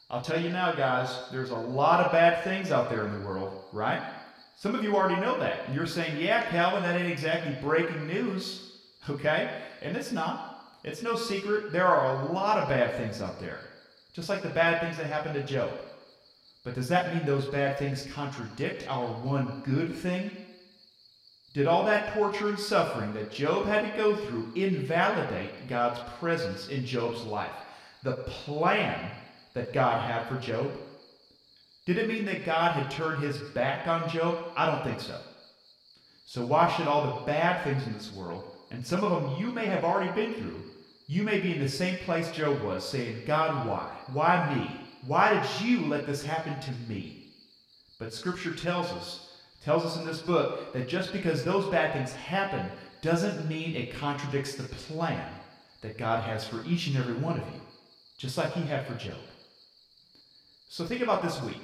I'll 0.09 0.21
tell 0.21 0.41
you 0.41 0.49
now, 0.49 0.71
guys, 0.71 1.09
there's 1.31 1.51
a 1.51 1.55
lot 1.55 2.03
of 2.03 2.11
bad 2.11 2.43
things 2.43 2.71
out 2.71 2.89
there 2.89 3.05
in 3.05 3.13
the 3.13 3.27
world, 3.27 3.65
right? 3.71 4.01
Some 4.57 4.75
of 4.75 4.83
you 4.83 4.95
already 4.95 5.21
know 5.21 5.39
that. 5.39 5.73
You're 5.73 5.85
saying, 5.85 6.19
yeah, 6.19 6.49
Calvin, 6.49 6.83
that 6.83 6.99
ain't 6.99 7.11
exactly 7.11 7.55
breaking 7.61 8.07
news, 8.07 8.79
okay? 9.09 9.61
And 9.81 9.95
it's 9.95 10.11
not. 10.11 10.79
It's 10.83 11.03
no 11.03 11.15
secret. 11.15 11.71
There 11.71 11.87
are 11.87 12.27
a 12.27 12.31
lot 12.31 12.57
of 12.57 12.67
bad 12.67 12.95
things 12.95 13.21
out 13.21 13.39
there, 13.39 13.59
just 14.13 14.29
like 14.29 14.41
the 14.41 14.49
bad 14.49 14.81
things 14.81 14.97
that 14.97 15.05
happened 15.05 15.35
to 15.35 15.43
Job. 15.43 15.71
But 16.63 16.75
does 16.75 16.89
that 16.89 17.13
mean 17.13 17.25
those 17.25 17.45
bad 17.45 17.77
things 17.77 18.07
contradict 18.13 18.87
our 18.89 19.07
one 19.07 19.61
good 19.65 19.95
thing? 19.95 20.31
Did 21.53 21.67
all 21.67 21.85
that 21.85 22.13
torture 22.13 22.49
and 22.49 22.59
suffering 22.59 23.13
that 23.13 23.31
Job 23.31 23.65
had 23.65 23.91
to 23.91 23.97
go 23.97 24.15
through 24.15 24.51
invalidate 24.55 25.67
God's 25.67 25.99
presence 26.19 26.67
in 26.67 26.85
Job's 26.85 27.23
life? 27.23 27.49
The 28.03 28.13
plan 28.13 29.11
that 29.53 29.73
God 29.73 30.01
had 30.09 30.27
for 30.27 30.37
Job? 30.39 30.71
Did 31.85 31.97
it 31.97 32.07
mean 32.07 32.25
that 32.25 32.45
God 32.45 32.73
had 32.73 32.91
turned 32.91 33.23
his 33.23 33.37
back 33.37 33.87
on 33.87 34.07
Job? 34.09 34.51
I 34.55 34.67
don't 34.67 34.83
think 34.83 34.99
so. 34.99 35.19
So, 36.25 36.45
why 36.45 36.71
should 36.71 36.87
all 36.87 37.19
the 37.19 37.25
bad 37.25 37.63
things 37.63 37.87
in 37.87 37.93
this 37.93 38.13
world, 38.13 38.43
and 38.69 38.85
some 38.85 39.03
of 39.03 39.11
them 39.11 39.43
you 39.43 39.51
may 39.51 39.65
have 39.65 39.83
already 39.83 40.11
been 40.11 40.35
through, 40.35 40.61
you 41.07 41.23
may 41.23 41.39
be 41.39 41.55
in 41.55 41.59
the 41.59 41.67
same 41.67 41.97
place 42.05 42.29
Job 42.29 42.61
was, 42.61 42.87
saying, 42.87 43.23
God, 43.25 43.67
why? 43.67 43.89
Why 44.13 44.53
me? 44.53 44.87
Why 45.07 45.33
did 45.33 45.65
you 45.65 45.87
let 45.87 46.05
this 46.05 46.23
happen 46.23 46.59
to 46.59 46.71
me? 46.87 47.31
But 47.97 48.13
Scripture 48.13 48.53
tells 48.53 48.85
us, 48.91 49.28
tells 49.63 49.85
us 49.85 49.97
in 49.97 50.05
this 50.05 50.21
book, 50.21 50.73
that 50.73 50.87
just 50.87 51.11
because 51.11 51.43
those 51.43 51.65
bad 51.67 51.93
things 51.93 52.13
happen 52.13 52.65
doesn't 53.01 53.47
mean 53.47 53.75
it 53.75 53.93
contradicts 53.95 54.55
the 54.55 54.63
plan 54.63 55.31
that 55.81 55.97
God 55.97 56.23
has 56.23 56.45
for 56.45 56.63
each 56.65 56.87
and 56.87 56.97
every 56.97 57.15
one 57.15 57.39
of 57.39 57.47
you, 57.47 57.61
just 58.17 58.37
like 58.37 58.53
He 58.53 58.61
had 58.61 58.85
for 58.85 58.95
Job. 58.95 59.13
So 60.69 60.85
think 60.85 61.01
about 61.01 61.23
this 61.23 61.41
week. 61.41 61.61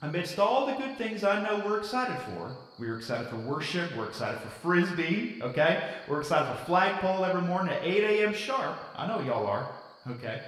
Amidst 0.00 0.40
all 0.40 0.66
the 0.66 0.72
good 0.72 0.98
things 0.98 1.22
I 1.22 1.42
know 1.42 1.64
we're 1.64 1.78
excited 1.78 2.16
for, 2.22 2.56
we're 2.78 2.96
excited 2.96 3.28
for 3.28 3.36
worship, 3.36 3.96
we're 3.96 4.08
excited 4.08 4.40
for 4.40 4.48
frisbee, 4.48 5.40
okay? 5.42 5.94
We're 6.08 6.20
excited 6.20 6.58
for 6.58 6.64
flagpole 6.64 7.24
every 7.24 7.42
morning 7.42 7.72
at 7.72 7.84
8 7.84 8.02
a.m. 8.02 8.34
sharp. 8.34 8.76
I 8.96 9.06
know 9.06 9.20
y'all 9.20 9.46
are, 9.46 9.70
okay? 10.10 10.42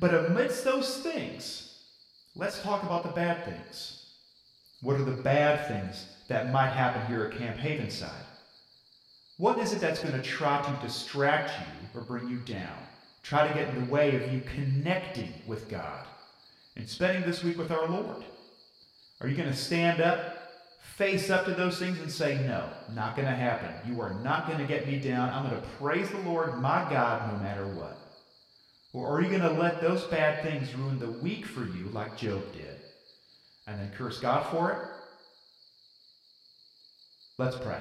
But 0.00 0.12
amidst 0.12 0.64
those 0.64 0.98
things, 0.98 1.78
let's 2.34 2.60
talk 2.62 2.82
about 2.82 3.04
the 3.04 3.10
bad 3.10 3.44
things. 3.44 4.03
What 4.84 5.00
are 5.00 5.04
the 5.04 5.22
bad 5.22 5.66
things 5.66 6.06
that 6.28 6.52
might 6.52 6.68
happen 6.68 7.06
here 7.06 7.24
at 7.24 7.38
Camp 7.38 7.56
Havenside? 7.56 8.10
What 9.38 9.58
is 9.58 9.72
it 9.72 9.80
that's 9.80 10.02
going 10.02 10.14
to 10.14 10.22
try 10.22 10.60
to 10.60 10.86
distract 10.86 11.52
you 11.58 11.98
or 11.98 12.04
bring 12.04 12.28
you 12.28 12.36
down? 12.40 12.76
Try 13.22 13.48
to 13.48 13.54
get 13.54 13.70
in 13.70 13.86
the 13.86 13.90
way 13.90 14.14
of 14.14 14.30
you 14.30 14.42
connecting 14.42 15.32
with 15.46 15.70
God 15.70 16.06
and 16.76 16.86
spending 16.86 17.22
this 17.22 17.42
week 17.42 17.56
with 17.56 17.70
our 17.70 17.88
Lord? 17.88 18.24
Are 19.22 19.26
you 19.26 19.34
going 19.34 19.48
to 19.48 19.56
stand 19.56 20.02
up, 20.02 20.52
face 20.82 21.30
up 21.30 21.46
to 21.46 21.52
those 21.52 21.78
things, 21.78 21.98
and 22.00 22.12
say, 22.12 22.46
No, 22.46 22.68
not 22.94 23.16
going 23.16 23.26
to 23.26 23.34
happen? 23.34 23.90
You 23.90 24.02
are 24.02 24.12
not 24.22 24.46
going 24.46 24.58
to 24.58 24.66
get 24.66 24.86
me 24.86 24.98
down. 24.98 25.30
I'm 25.30 25.48
going 25.48 25.62
to 25.62 25.68
praise 25.78 26.10
the 26.10 26.18
Lord, 26.18 26.60
my 26.60 26.86
God, 26.90 27.32
no 27.32 27.38
matter 27.38 27.66
what. 27.68 27.96
Or 28.92 29.08
are 29.08 29.22
you 29.22 29.30
going 29.30 29.40
to 29.40 29.60
let 29.60 29.80
those 29.80 30.04
bad 30.04 30.42
things 30.42 30.74
ruin 30.74 30.98
the 30.98 31.10
week 31.10 31.46
for 31.46 31.64
you, 31.64 31.88
like 31.94 32.18
Job 32.18 32.42
did, 32.52 32.73
and 33.66 33.80
then 33.80 33.90
curse 33.96 34.18
God 34.18 34.46
for 34.50 34.72
it? 34.72 34.78
Let's 37.38 37.56
pray. 37.56 37.80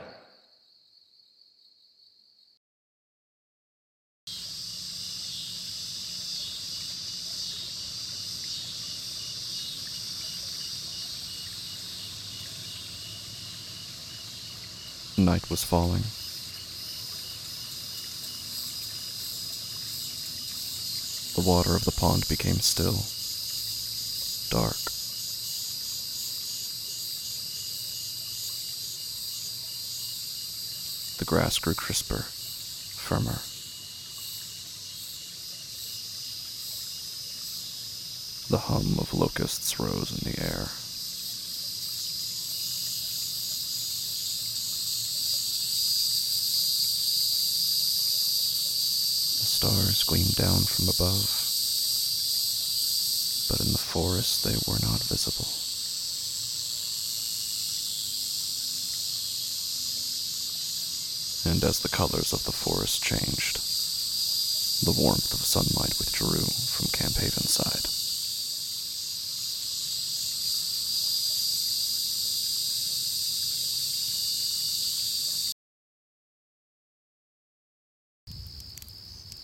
Night 15.15 15.49
was 15.49 15.63
falling. 15.63 16.01
The 21.35 21.47
water 21.47 21.75
of 21.75 21.85
the 21.85 21.91
pond 21.91 22.27
became 22.27 22.55
still, 22.55 23.05
dark. 24.49 24.75
The 31.17 31.25
grass 31.25 31.57
grew 31.59 31.73
crisper, 31.73 32.25
firmer. 32.25 33.39
The 38.49 38.57
hum 38.57 38.99
of 38.99 39.13
locusts 39.13 39.79
rose 39.79 40.11
in 40.11 40.31
the 40.31 40.39
air. 40.39 40.67
The 49.39 49.45
stars 49.47 50.03
gleamed 50.03 50.35
down 50.35 50.63
from 50.63 50.89
above, 50.89 51.23
but 53.49 53.65
in 53.65 53.71
the 53.71 53.77
forest 53.77 54.43
they 54.43 54.57
were 54.67 54.79
not 54.81 55.01
visible. 55.03 55.62
And 61.45 61.63
as 61.63 61.79
the 61.79 61.89
colors 61.89 62.31
of 62.31 62.45
the 62.45 62.51
forest 62.51 63.03
changed, 63.03 63.59
the 64.85 64.91
warmth 64.91 65.33
of 65.33 65.45
sunlight 65.45 65.97
withdrew 65.99 66.45
from 66.45 66.87
Camp 66.87 67.15
Havenside. 67.15 67.89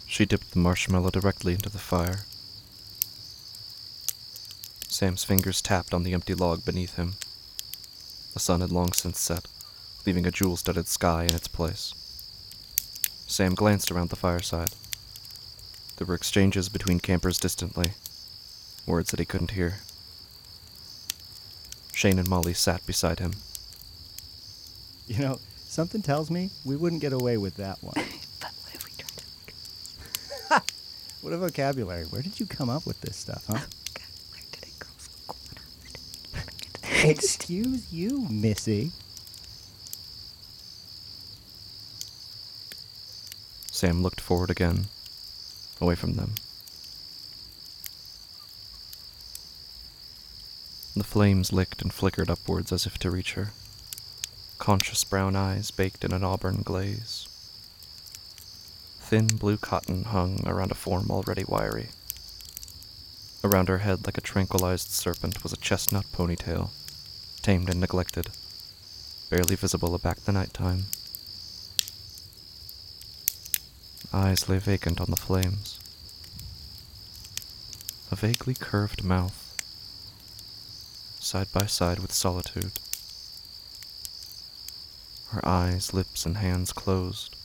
She 0.07 0.25
dipped 0.25 0.51
the 0.51 0.59
marshmallow 0.59 1.11
directly 1.11 1.53
into 1.53 1.69
the 1.69 1.77
fire. 1.77 2.25
Sam's 4.87 5.23
fingers 5.23 5.61
tapped 5.61 5.93
on 5.93 6.03
the 6.03 6.13
empty 6.13 6.33
log 6.33 6.65
beneath 6.65 6.95
him. 6.97 7.13
The 8.33 8.39
sun 8.39 8.59
had 8.59 8.71
long 8.71 8.91
since 8.91 9.19
set, 9.19 9.45
leaving 10.05 10.25
a 10.25 10.31
jewel 10.31 10.57
studded 10.57 10.87
sky 10.87 11.23
in 11.23 11.35
its 11.35 11.47
place. 11.47 11.93
Sam 13.27 13.53
glanced 13.53 13.91
around 13.91 14.09
the 14.09 14.15
fireside. 14.15 14.71
There 15.97 16.07
were 16.07 16.15
exchanges 16.15 16.69
between 16.69 16.99
campers 16.99 17.37
distantly, 17.37 17.91
words 18.85 19.11
that 19.11 19.19
he 19.19 19.25
couldn't 19.25 19.51
hear. 19.51 19.75
Shane 21.93 22.17
and 22.17 22.29
Molly 22.29 22.53
sat 22.53 22.85
beside 22.85 23.19
him. 23.19 23.33
You 25.07 25.19
know, 25.19 25.39
something 25.57 26.01
tells 26.01 26.31
me 26.31 26.49
we 26.65 26.75
wouldn't 26.75 27.01
get 27.01 27.13
away 27.13 27.37
with 27.37 27.57
that 27.57 27.83
one. 27.83 27.95
But 30.49 30.63
what 31.21 31.33
a 31.33 31.37
vocabulary. 31.37 32.05
Where 32.05 32.21
did 32.21 32.39
you 32.39 32.45
come 32.45 32.69
up 32.69 32.85
with 32.85 33.01
this 33.01 33.15
stuff, 33.17 33.43
huh? 33.47 33.59
Excuse 37.03 37.91
you, 37.93 38.27
Missy. 38.29 38.91
Sam 43.79 44.03
looked 44.03 44.19
forward 44.19 44.49
again, 44.49 44.87
away 45.79 45.95
from 45.95 46.15
them. 46.15 46.35
The 50.97 51.05
flames 51.05 51.53
licked 51.53 51.81
and 51.81 51.93
flickered 51.93 52.29
upwards 52.29 52.73
as 52.73 52.85
if 52.85 52.97
to 52.97 53.09
reach 53.09 53.35
her. 53.35 53.53
Conscious 54.57 55.05
brown 55.05 55.37
eyes 55.37 55.71
baked 55.71 56.03
in 56.03 56.11
an 56.11 56.25
auburn 56.25 56.61
glaze. 56.61 57.29
Thin 58.99 59.27
blue 59.27 59.55
cotton 59.55 60.03
hung 60.03 60.45
around 60.45 60.71
a 60.71 60.75
form 60.75 61.09
already 61.09 61.45
wiry. 61.45 61.87
Around 63.45 63.69
her 63.69 63.77
head, 63.77 64.05
like 64.05 64.17
a 64.17 64.29
tranquilized 64.29 64.89
serpent, 64.89 65.41
was 65.41 65.53
a 65.53 65.57
chestnut 65.57 66.03
ponytail, 66.11 66.71
tamed 67.41 67.69
and 67.69 67.79
neglected, 67.79 68.27
barely 69.29 69.55
visible 69.55 69.95
aback 69.95 70.17
the 70.25 70.33
night 70.33 70.53
time. 70.53 70.87
Eyes 74.11 74.49
lay 74.49 74.57
vacant 74.57 74.99
on 74.99 75.11
the 75.11 75.15
flames. 75.15 75.79
A 78.11 78.15
vaguely 78.15 78.55
curved 78.55 79.03
mouth, 79.03 79.55
side 81.19 81.45
by 81.53 81.67
side 81.67 81.99
with 81.99 82.11
solitude. 82.11 82.71
Her 85.29 85.47
eyes, 85.47 85.93
lips, 85.93 86.25
and 86.25 86.37
hands 86.37 86.73
closed. 86.73 87.35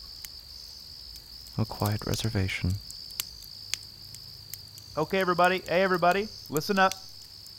A 1.59 1.67
quiet 1.67 2.07
reservation. 2.07 2.77
Okay, 4.97 5.21
everybody. 5.21 5.63
Hey, 5.69 5.83
everybody. 5.83 6.29
Listen 6.49 6.79
up. 6.79 6.95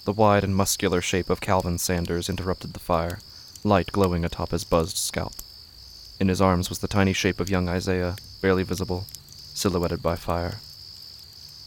The 0.05 0.13
wide 0.13 0.43
and 0.43 0.55
muscular 0.55 1.01
shape 1.01 1.29
of 1.29 1.41
Calvin 1.41 1.77
Sanders 1.77 2.27
interrupted 2.27 2.73
the 2.73 2.79
fire, 2.79 3.19
light 3.63 3.91
glowing 3.91 4.25
atop 4.25 4.49
his 4.49 4.63
buzzed 4.63 4.97
scalp. 4.97 5.33
In 6.19 6.27
his 6.27 6.41
arms 6.41 6.69
was 6.69 6.79
the 6.79 6.87
tiny 6.87 7.13
shape 7.13 7.39
of 7.39 7.51
young 7.51 7.69
Isaiah, 7.69 8.15
barely 8.45 8.61
visible, 8.61 9.07
silhouetted 9.55 10.03
by 10.03 10.15
fire. 10.15 10.59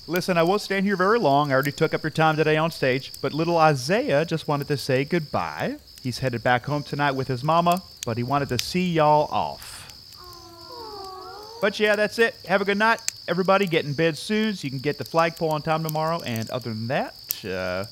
Listen, 0.07 0.39
I 0.39 0.45
won't 0.45 0.61
stand 0.61 0.87
here 0.87 0.95
very 0.95 1.19
long. 1.19 1.51
I 1.51 1.55
already 1.55 1.73
took 1.73 1.93
up 1.93 2.05
your 2.05 2.11
time 2.13 2.37
today 2.37 2.57
on 2.57 2.71
stage, 2.71 3.11
but 3.21 3.33
little 3.33 3.57
Isaiah 3.57 4.25
just 4.25 4.47
wanted 4.47 4.69
to 4.69 4.77
say 4.77 5.05
goodbye. 5.05 5.79
He's 6.05 6.21
headed 6.21 6.45
back 6.45 6.67
home 6.67 6.85
tonight 6.85 7.17
with 7.17 7.27
his 7.27 7.43
mama, 7.43 7.83
but 8.07 8.17
he 8.17 8.23
wanted 8.23 8.49
to 8.51 8.61
see 8.61 8.93
y'all 8.93 9.27
off. 9.33 9.89
But 11.61 11.81
yeah, 11.81 11.97
that's 11.97 12.21
it. 12.21 12.37
Have 12.47 12.61
a 12.61 12.65
good 12.65 12.79
night. 12.79 13.01
Everybody 13.27 13.67
get 13.67 13.85
in 13.85 13.93
bed 13.93 14.17
soon 14.17 14.55
so 14.55 14.65
you 14.65 14.71
can 14.71 14.79
get 14.79 14.99
the 14.99 15.05
flagpole 15.05 15.51
on 15.51 15.63
time 15.63 15.83
tomorrow. 15.83 16.21
And 16.25 16.49
other 16.49 16.71
than 16.71 16.87
that, 16.87 17.45
uh, 17.45 17.87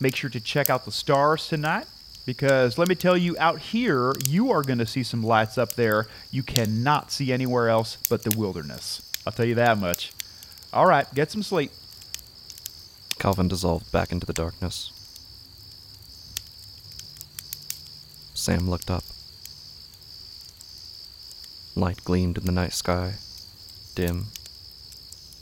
make 0.00 0.16
sure 0.16 0.30
to 0.30 0.40
check 0.40 0.70
out 0.70 0.86
the 0.86 0.92
stars 0.92 1.46
tonight 1.46 1.84
because 2.26 2.76
let 2.76 2.88
me 2.88 2.94
tell 2.94 3.16
you, 3.16 3.36
out 3.38 3.60
here, 3.60 4.12
you 4.28 4.50
are 4.50 4.62
going 4.62 4.80
to 4.80 4.86
see 4.86 5.04
some 5.04 5.22
lights 5.22 5.56
up 5.56 5.74
there 5.74 6.08
you 6.30 6.42
cannot 6.42 7.10
see 7.12 7.32
anywhere 7.32 7.68
else 7.70 7.96
but 8.10 8.24
the 8.24 8.36
wilderness. 8.36 9.00
I'll 9.26 9.32
tell 9.32 9.46
you 9.46 9.54
that 9.54 9.78
much. 9.78 10.12
All 10.72 10.86
right, 10.86 11.06
get 11.14 11.30
some 11.30 11.42
sleep. 11.42 11.70
Calvin 13.18 13.48
dissolved 13.48 13.90
back 13.92 14.12
into 14.12 14.26
the 14.26 14.32
darkness. 14.32 14.92
Sam 18.34 18.68
looked 18.68 18.90
up. 18.90 19.04
Light 21.74 22.04
gleamed 22.04 22.38
in 22.38 22.44
the 22.44 22.52
night 22.52 22.72
sky, 22.72 23.14
dim, 23.94 24.26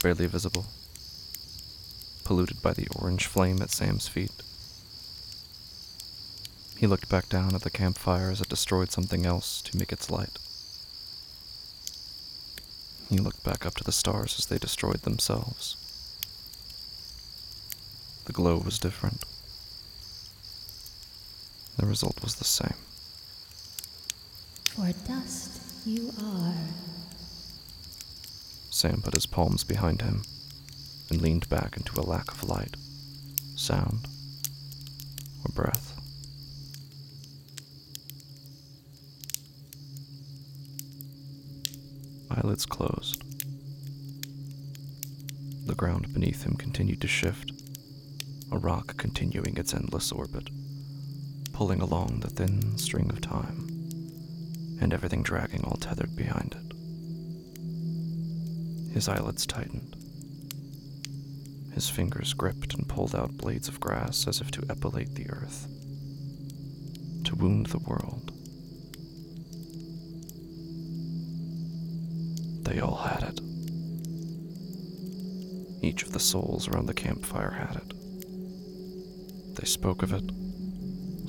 barely 0.01 0.27
visible, 0.27 0.65
polluted 2.23 2.61
by 2.61 2.73
the 2.73 2.87
orange 2.95 3.25
flame 3.25 3.61
at 3.61 3.69
Sam's 3.69 4.07
feet. 4.07 4.31
He 6.77 6.87
looked 6.87 7.07
back 7.09 7.29
down 7.29 7.55
at 7.55 7.61
the 7.61 7.69
campfire 7.69 8.29
as 8.29 8.41
it 8.41 8.49
destroyed 8.49 8.91
something 8.91 9.25
else 9.25 9.61
to 9.63 9.77
make 9.77 9.91
its 9.91 10.09
light. 10.09 10.37
He 13.09 13.17
looked 13.17 13.43
back 13.43 13.65
up 13.65 13.75
to 13.75 13.83
the 13.83 13.91
stars 13.91 14.35
as 14.37 14.47
they 14.47 14.57
destroyed 14.57 15.03
themselves. 15.03 15.77
The 18.25 18.33
glow 18.33 18.57
was 18.57 18.79
different. 18.79 19.23
The 21.77 21.85
result 21.85 22.21
was 22.23 22.35
the 22.35 22.43
same. 22.43 22.73
For 24.73 24.91
dust 25.07 25.61
you 25.85 26.11
are. 26.21 26.55
Sam 28.69 29.01
put 29.01 29.13
his 29.13 29.25
palms 29.25 29.63
behind 29.63 30.01
him 30.01 30.23
and 31.09 31.21
leaned 31.21 31.47
back 31.47 31.77
into 31.77 31.99
a 31.99 32.03
lack 32.03 32.31
of 32.31 32.43
light, 32.43 32.75
sound, 33.55 34.07
or 35.45 35.53
breath. 35.53 35.94
Eyelids 42.31 42.65
closed. 42.65 43.23
The 45.67 45.75
ground 45.75 46.13
beneath 46.13 46.43
him 46.43 46.55
continued 46.55 47.01
to 47.01 47.07
shift, 47.07 47.51
a 48.51 48.57
rock 48.57 48.97
continuing 48.97 49.57
its 49.57 49.73
endless 49.73 50.11
orbit, 50.11 50.49
pulling 51.53 51.81
along 51.81 52.19
the 52.19 52.29
thin 52.29 52.77
string 52.77 53.09
of 53.09 53.21
time, 53.21 53.67
and 54.79 54.93
everything 54.93 55.23
dragging 55.23 55.63
all 55.63 55.77
tethered 55.77 56.15
behind 56.15 56.55
it. 56.59 56.61
His 58.93 59.09
eyelids 59.09 59.45
tightened. 59.45 59.95
His 61.73 61.89
fingers 61.89 62.33
gripped 62.33 62.73
and 62.73 62.87
pulled 62.87 63.15
out 63.15 63.37
blades 63.37 63.67
of 63.67 63.79
grass 63.79 64.27
as 64.27 64.39
if 64.39 64.51
to 64.51 64.63
epilate 64.69 65.15
the 65.15 65.29
earth, 65.29 65.67
to 67.25 67.35
wound 67.35 67.67
the 67.67 67.79
world. 67.79 68.31
They 72.65 72.79
all 72.79 72.95
had 72.95 73.21
it. 73.23 73.39
Each 75.83 76.01
of 76.01 76.13
the 76.13 76.19
souls 76.19 76.67
around 76.67 76.87
the 76.87 76.95
campfire 76.95 77.51
had 77.51 77.75
it. 77.77 77.93
They 79.55 79.65
spoke 79.65 80.01
of 80.01 80.11
it, 80.11 80.31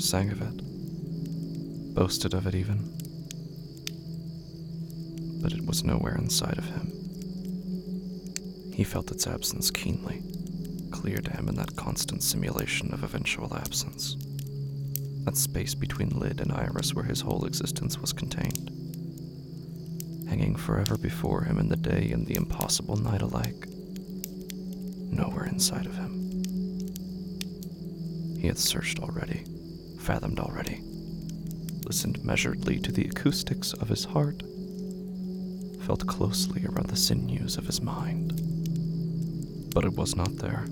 sang 0.00 0.30
of 0.30 0.40
it, 0.40 1.94
boasted 1.94 2.32
of 2.32 2.46
it 2.46 2.54
even. 2.54 2.90
But 5.42 5.52
it 5.52 5.66
was 5.66 5.84
nowhere 5.84 6.16
inside 6.16 6.56
of 6.56 6.64
him. 6.64 6.90
He 8.72 8.82
felt 8.82 9.10
its 9.10 9.26
absence 9.26 9.70
keenly, 9.70 10.22
clear 10.90 11.18
to 11.18 11.30
him 11.36 11.48
in 11.48 11.54
that 11.56 11.76
constant 11.76 12.22
simulation 12.22 12.94
of 12.94 13.04
eventual 13.04 13.54
absence. 13.54 14.16
That 15.24 15.36
space 15.36 15.74
between 15.74 16.18
lid 16.18 16.40
and 16.40 16.50
iris 16.50 16.94
where 16.94 17.04
his 17.04 17.20
whole 17.20 17.44
existence 17.44 17.98
was 17.98 18.14
contained 18.14 18.75
hanging 20.36 20.54
forever 20.54 20.98
before 20.98 21.44
him 21.44 21.58
in 21.58 21.68
the 21.68 21.76
day 21.76 22.10
and 22.12 22.26
the 22.26 22.36
impossible 22.36 22.96
night 22.96 23.22
alike. 23.22 23.66
Nowhere 25.10 25.46
inside 25.46 25.86
of 25.86 25.96
him. 25.96 26.12
He 28.38 28.46
had 28.46 28.58
searched 28.58 28.98
already, 28.98 29.44
fathomed 29.98 30.38
already, 30.38 30.82
listened 31.86 32.22
measuredly 32.22 32.78
to 32.82 32.92
the 32.92 33.06
acoustics 33.06 33.72
of 33.72 33.88
his 33.88 34.04
heart, 34.04 34.42
felt 35.86 36.06
closely 36.06 36.66
around 36.66 36.88
the 36.88 36.96
sinews 36.96 37.56
of 37.56 37.64
his 37.64 37.80
mind. 37.80 38.32
But 39.72 39.84
it 39.84 39.94
was 39.94 40.16
not 40.16 40.36
there. 40.36 40.64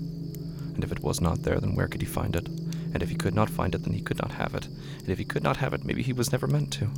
And 0.75 0.83
if 0.83 0.91
it 0.91 1.01
was 1.01 1.21
not 1.21 1.41
there, 1.41 1.59
then 1.59 1.73
where 1.73 1.87
could 1.87 2.01
he 2.01 2.07
find 2.07 2.35
it? 2.35 2.47
And 2.47 3.01
if 3.01 3.09
he 3.09 3.15
could 3.15 3.33
not 3.33 3.49
find 3.49 3.73
it, 3.73 3.83
then 3.83 3.93
he 3.93 4.01
could 4.01 4.21
not 4.21 4.33
have 4.33 4.53
it. 4.53 4.67
And 4.67 5.09
if 5.09 5.17
he 5.17 5.25
could 5.25 5.43
not 5.43 5.57
have 5.57 5.73
it, 5.73 5.85
maybe 5.85 6.03
he 6.03 6.13
was 6.13 6.31
never 6.31 6.45
meant 6.45 6.71
to 6.73 6.91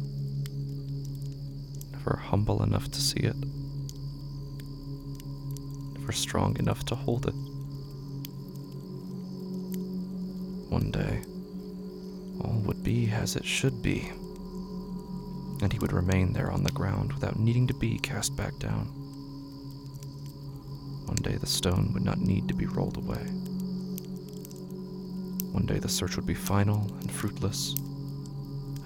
never 2.08 2.22
humble 2.22 2.64
enough 2.64 2.90
to 2.90 3.02
see 3.02 3.20
it, 3.20 3.36
never 6.00 6.12
strong 6.12 6.56
enough 6.58 6.86
to 6.86 6.96
hold 6.96 7.26
it. 7.26 7.34
One 10.70 10.92
day, 10.92 11.22
all 12.42 12.60
would 12.66 12.84
be 12.84 13.10
as 13.10 13.36
it 13.36 13.46
should 13.46 13.82
be, 13.82 14.10
and 15.62 15.74
he 15.74 15.80
would 15.80 15.92
remain 15.92 16.32
there 16.34 16.52
on 16.52 16.64
the 16.64 16.72
ground 16.72 17.12
without 17.14 17.40
needing 17.40 17.68
to 17.68 17.74
be 17.74 17.98
cast 18.00 18.38
back 18.38 18.58
down. 18.60 18.86
One 21.08 21.18
day 21.18 21.36
the 21.36 21.46
stone 21.46 21.92
would 21.94 22.04
not 22.04 22.20
need 22.20 22.48
to 22.48 22.54
be 22.54 22.68
rolled 22.68 22.98
away. 22.98 23.26
One 25.52 25.66
day 25.66 25.80
the 25.80 25.90
search 25.90 26.16
would 26.16 26.26
be 26.26 26.36
final 26.36 26.88
and 27.02 27.12
fruitless 27.12 27.76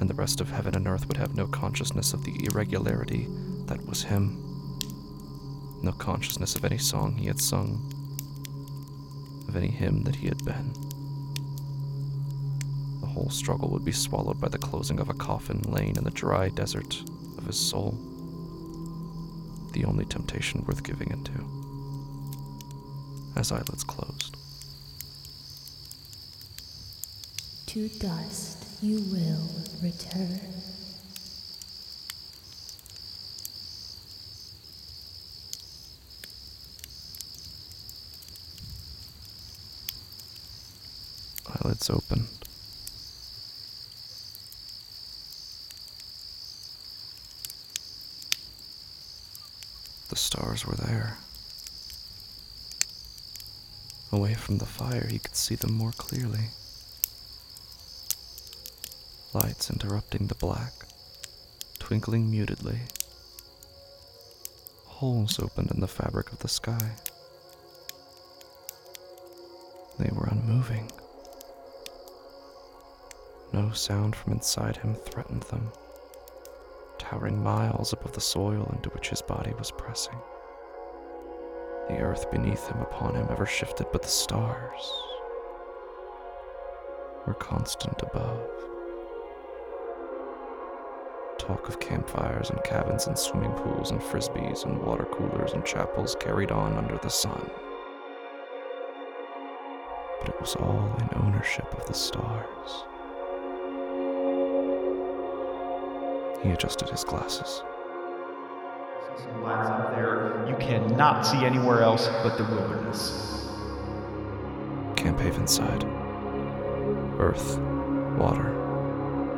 and 0.01 0.09
the 0.09 0.15
rest 0.15 0.41
of 0.41 0.49
heaven 0.49 0.75
and 0.75 0.87
earth 0.87 1.07
would 1.07 1.17
have 1.17 1.35
no 1.35 1.45
consciousness 1.45 2.11
of 2.11 2.23
the 2.23 2.35
irregularity 2.51 3.27
that 3.67 3.85
was 3.85 4.01
him, 4.01 4.35
no 5.83 5.91
consciousness 5.91 6.55
of 6.55 6.65
any 6.65 6.79
song 6.79 7.15
he 7.15 7.27
had 7.27 7.39
sung, 7.39 7.79
of 9.47 9.55
any 9.55 9.67
hymn 9.67 10.03
that 10.03 10.15
he 10.15 10.27
had 10.27 10.43
been. 10.43 10.73
The 12.99 13.07
whole 13.07 13.29
struggle 13.29 13.69
would 13.69 13.85
be 13.85 13.91
swallowed 13.91 14.41
by 14.41 14.49
the 14.49 14.57
closing 14.57 14.99
of 14.99 15.09
a 15.09 15.13
coffin 15.13 15.61
laying 15.67 15.95
in 15.95 16.03
the 16.03 16.09
dry 16.09 16.49
desert 16.49 17.03
of 17.37 17.45
his 17.45 17.59
soul, 17.59 17.95
the 19.71 19.85
only 19.85 20.05
temptation 20.05 20.65
worth 20.65 20.83
giving 20.83 21.11
into, 21.11 21.45
as 23.35 23.51
eyelids 23.51 23.83
closed. 23.83 24.35
To 27.67 27.87
dust 27.87 28.60
you 28.81 28.97
will 29.11 29.47
return. 29.83 30.39
Eyelids 41.47 41.89
open. 41.91 42.25
The 50.09 50.15
stars 50.15 50.65
were 50.65 50.73
there. 50.75 51.17
Away 54.11 54.33
from 54.33 54.57
the 54.57 54.65
fire, 54.65 55.07
he 55.07 55.19
could 55.19 55.35
see 55.35 55.55
them 55.55 55.73
more 55.73 55.91
clearly. 55.91 56.49
Lights 59.33 59.69
interrupting 59.69 60.27
the 60.27 60.35
black, 60.35 60.73
twinkling 61.79 62.29
mutedly. 62.29 62.79
Holes 64.85 65.39
opened 65.39 65.71
in 65.71 65.79
the 65.79 65.87
fabric 65.87 66.33
of 66.33 66.39
the 66.39 66.49
sky. 66.49 66.95
They 69.97 70.09
were 70.11 70.27
unmoving. 70.29 70.91
No 73.53 73.71
sound 73.71 74.17
from 74.17 74.33
inside 74.33 74.75
him 74.75 74.95
threatened 74.95 75.43
them, 75.43 75.71
towering 76.99 77.41
miles 77.41 77.93
above 77.93 78.11
the 78.11 78.19
soil 78.19 78.69
into 78.75 78.89
which 78.89 79.11
his 79.11 79.21
body 79.21 79.53
was 79.57 79.71
pressing. 79.71 80.19
The 81.87 81.99
earth 81.99 82.29
beneath 82.31 82.67
him 82.67 82.81
upon 82.81 83.15
him 83.15 83.27
ever 83.29 83.45
shifted, 83.45 83.87
but 83.93 84.01
the 84.01 84.09
stars 84.09 84.91
were 87.25 87.33
constant 87.35 88.01
above. 88.01 88.70
Talk 91.41 91.67
of 91.67 91.79
campfires 91.79 92.51
and 92.51 92.63
cabins 92.63 93.07
and 93.07 93.17
swimming 93.17 93.51
pools 93.53 93.89
and 93.89 93.99
frisbees 93.99 94.63
and 94.63 94.79
water 94.79 95.05
coolers 95.05 95.53
and 95.53 95.65
chapels 95.65 96.15
carried 96.19 96.51
on 96.51 96.77
under 96.77 96.99
the 96.99 97.09
sun. 97.09 97.49
But 100.19 100.29
it 100.29 100.39
was 100.39 100.55
all 100.57 100.95
in 100.99 101.09
ownership 101.25 101.73
of 101.73 101.87
the 101.87 101.95
stars. 101.95 102.85
He 106.43 106.51
adjusted 106.51 106.89
his 106.89 107.03
glasses. 107.03 107.63
Some 109.17 109.41
Lights 109.41 109.67
up 109.67 109.95
there. 109.95 110.45
You 110.47 110.55
cannot 110.57 111.23
see 111.23 111.43
anywhere 111.43 111.81
else 111.81 112.07
but 112.21 112.37
the 112.37 112.43
wilderness. 112.43 113.47
Camp 114.95 115.17
Havenside. 115.17 115.85
Earth, 117.19 117.57
water, 118.19 118.51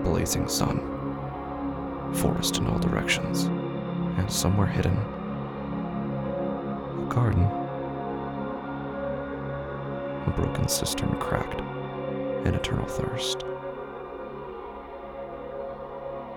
blazing 0.04 0.50
sun, 0.50 0.93
forest 2.14 2.58
in 2.58 2.68
all 2.68 2.80
directions, 2.80 3.44
and 4.18 4.30
somewhere 4.32 4.68
hidden, 4.68 4.98
a 6.98 7.08
garden. 7.10 7.44
A 10.26 10.34
broken 10.36 10.68
cistern 10.68 11.20
cracked, 11.20 11.60
an 12.46 12.56
eternal 12.56 12.88
thirst. 12.88 13.44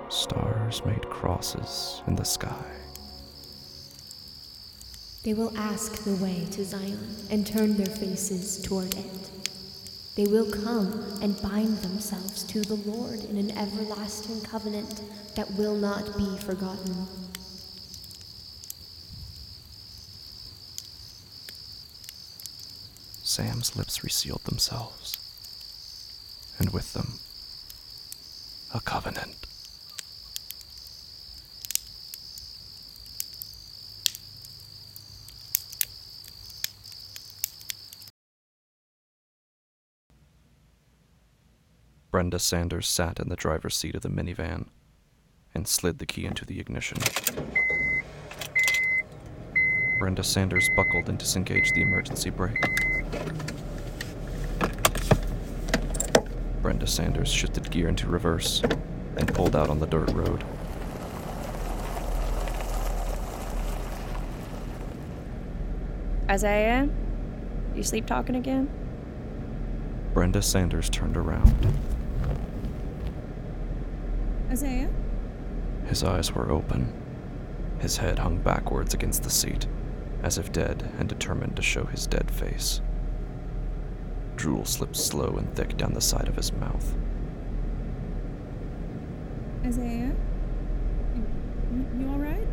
Stars 0.08 0.84
made 0.84 1.08
crosses 1.08 2.02
in 2.06 2.16
the 2.16 2.24
sky. 2.24 2.64
They 5.22 5.34
will 5.34 5.56
ask 5.58 6.04
the 6.04 6.14
way 6.16 6.46
to 6.52 6.64
Zion 6.64 7.16
and 7.30 7.46
turn 7.46 7.76
their 7.76 7.86
faces 7.86 8.62
toward 8.62 8.94
it. 8.94 9.30
They 10.16 10.24
will 10.24 10.50
come 10.50 11.18
and 11.20 11.40
bind 11.42 11.76
themselves 11.78 12.42
to 12.44 12.62
the 12.62 12.76
Lord 12.90 13.22
in 13.24 13.36
an 13.36 13.50
everlasting 13.50 14.40
covenant 14.40 15.02
that 15.34 15.52
will 15.52 15.74
not 15.74 16.16
be 16.16 16.38
forgotten. 16.38 17.06
Sam's 23.22 23.76
lips 23.76 24.02
resealed 24.02 24.42
themselves, 24.44 25.18
and 26.58 26.70
with 26.72 26.94
them, 26.94 27.18
a 28.72 28.80
covenant. 28.80 29.34
Brenda 42.16 42.38
Sanders 42.38 42.88
sat 42.88 43.20
in 43.20 43.28
the 43.28 43.36
driver's 43.36 43.76
seat 43.76 43.94
of 43.94 44.00
the 44.00 44.08
minivan 44.08 44.68
and 45.54 45.68
slid 45.68 45.98
the 45.98 46.06
key 46.06 46.24
into 46.24 46.46
the 46.46 46.58
ignition. 46.58 46.96
Brenda 49.98 50.24
Sanders 50.24 50.70
buckled 50.74 51.10
and 51.10 51.18
disengaged 51.18 51.74
the 51.74 51.82
emergency 51.82 52.30
brake. 52.30 52.56
Brenda 56.62 56.86
Sanders 56.86 57.28
shifted 57.28 57.70
gear 57.70 57.86
into 57.86 58.06
reverse 58.06 58.62
and 59.18 59.34
pulled 59.34 59.54
out 59.54 59.68
on 59.68 59.78
the 59.78 59.86
dirt 59.86 60.10
road. 60.12 60.42
Isaiah? 66.30 66.88
You 67.74 67.82
sleep 67.82 68.06
talking 68.06 68.36
again? 68.36 68.70
Brenda 70.14 70.40
Sanders 70.40 70.88
turned 70.88 71.18
around. 71.18 71.54
Isaiah? 74.57 74.88
His 75.86 76.02
eyes 76.02 76.32
were 76.32 76.50
open. 76.50 76.90
His 77.78 77.98
head 77.98 78.18
hung 78.18 78.38
backwards 78.38 78.94
against 78.94 79.22
the 79.22 79.28
seat, 79.28 79.66
as 80.22 80.38
if 80.38 80.50
dead 80.50 80.90
and 80.98 81.07
determined 81.07 81.57
to 81.57 81.62
show 81.62 81.84
his 81.84 82.07
dead 82.07 82.30
face. 82.30 82.80
Drool 84.36 84.64
slipped 84.64 84.96
slow 84.96 85.36
and 85.36 85.54
thick 85.54 85.76
down 85.76 85.92
the 85.92 86.00
side 86.00 86.26
of 86.26 86.36
his 86.36 86.54
mouth. 86.54 86.96
Isaiah? 89.62 90.16
You, 91.74 91.86
you 91.98 92.09
alright? 92.09 92.48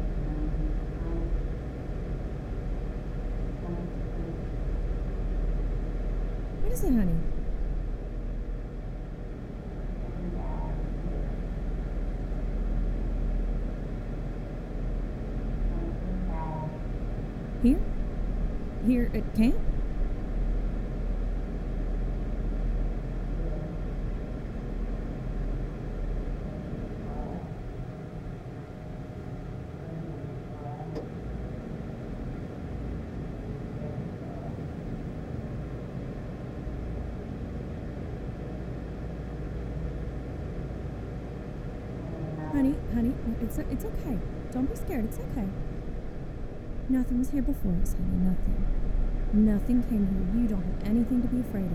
What 6.64 6.72
is 6.74 6.84
it, 6.84 6.94
honey? 6.94 7.16
Here? 17.64 17.80
Here 18.86 19.03
at 19.16 19.36
camp? 19.36 19.56
Honey, 42.52 42.76
honey, 42.94 43.14
it's 43.42 43.58
it's 43.58 43.84
okay. 43.86 44.20
Don't 44.52 44.70
be 44.70 44.76
scared. 44.76 45.06
It's 45.06 45.18
okay. 45.18 45.48
Nothing 46.88 47.20
was 47.20 47.30
here 47.32 47.42
before 47.42 47.74
us, 47.82 47.94
honey. 47.94 48.30
Nothing. 48.30 48.83
Nothing 49.34 49.82
came 49.90 50.06
here. 50.06 50.42
You 50.44 50.48
don't 50.48 50.62
have 50.62 50.84
anything 50.92 51.24
to 51.24 51.28
be 51.28 51.40
afraid 51.40 51.66
of. 51.66 51.72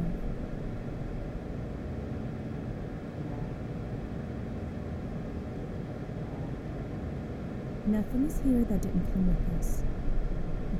Nothing 7.88 8.26
is 8.26 8.40
here 8.44 8.62
that 8.62 8.80
didn't 8.80 9.12
come 9.12 9.26
with 9.26 9.58
us. 9.58 9.82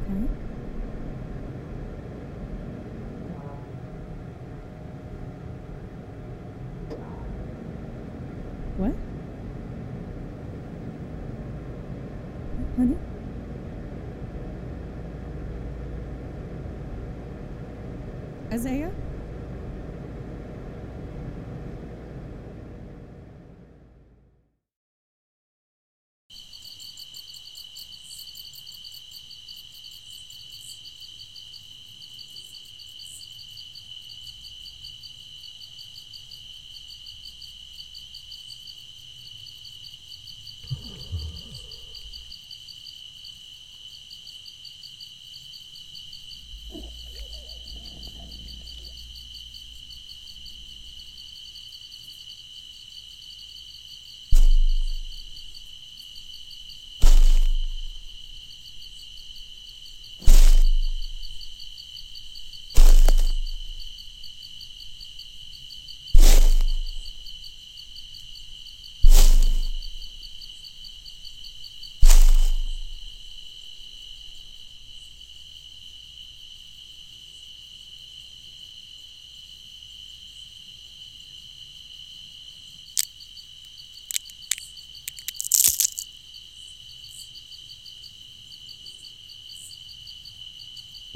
Okay? 0.04 0.28
What? 8.76 8.94
Honey? 12.76 12.96
Isaiah? 18.50 18.90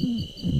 Mm-hmm. 0.04 0.51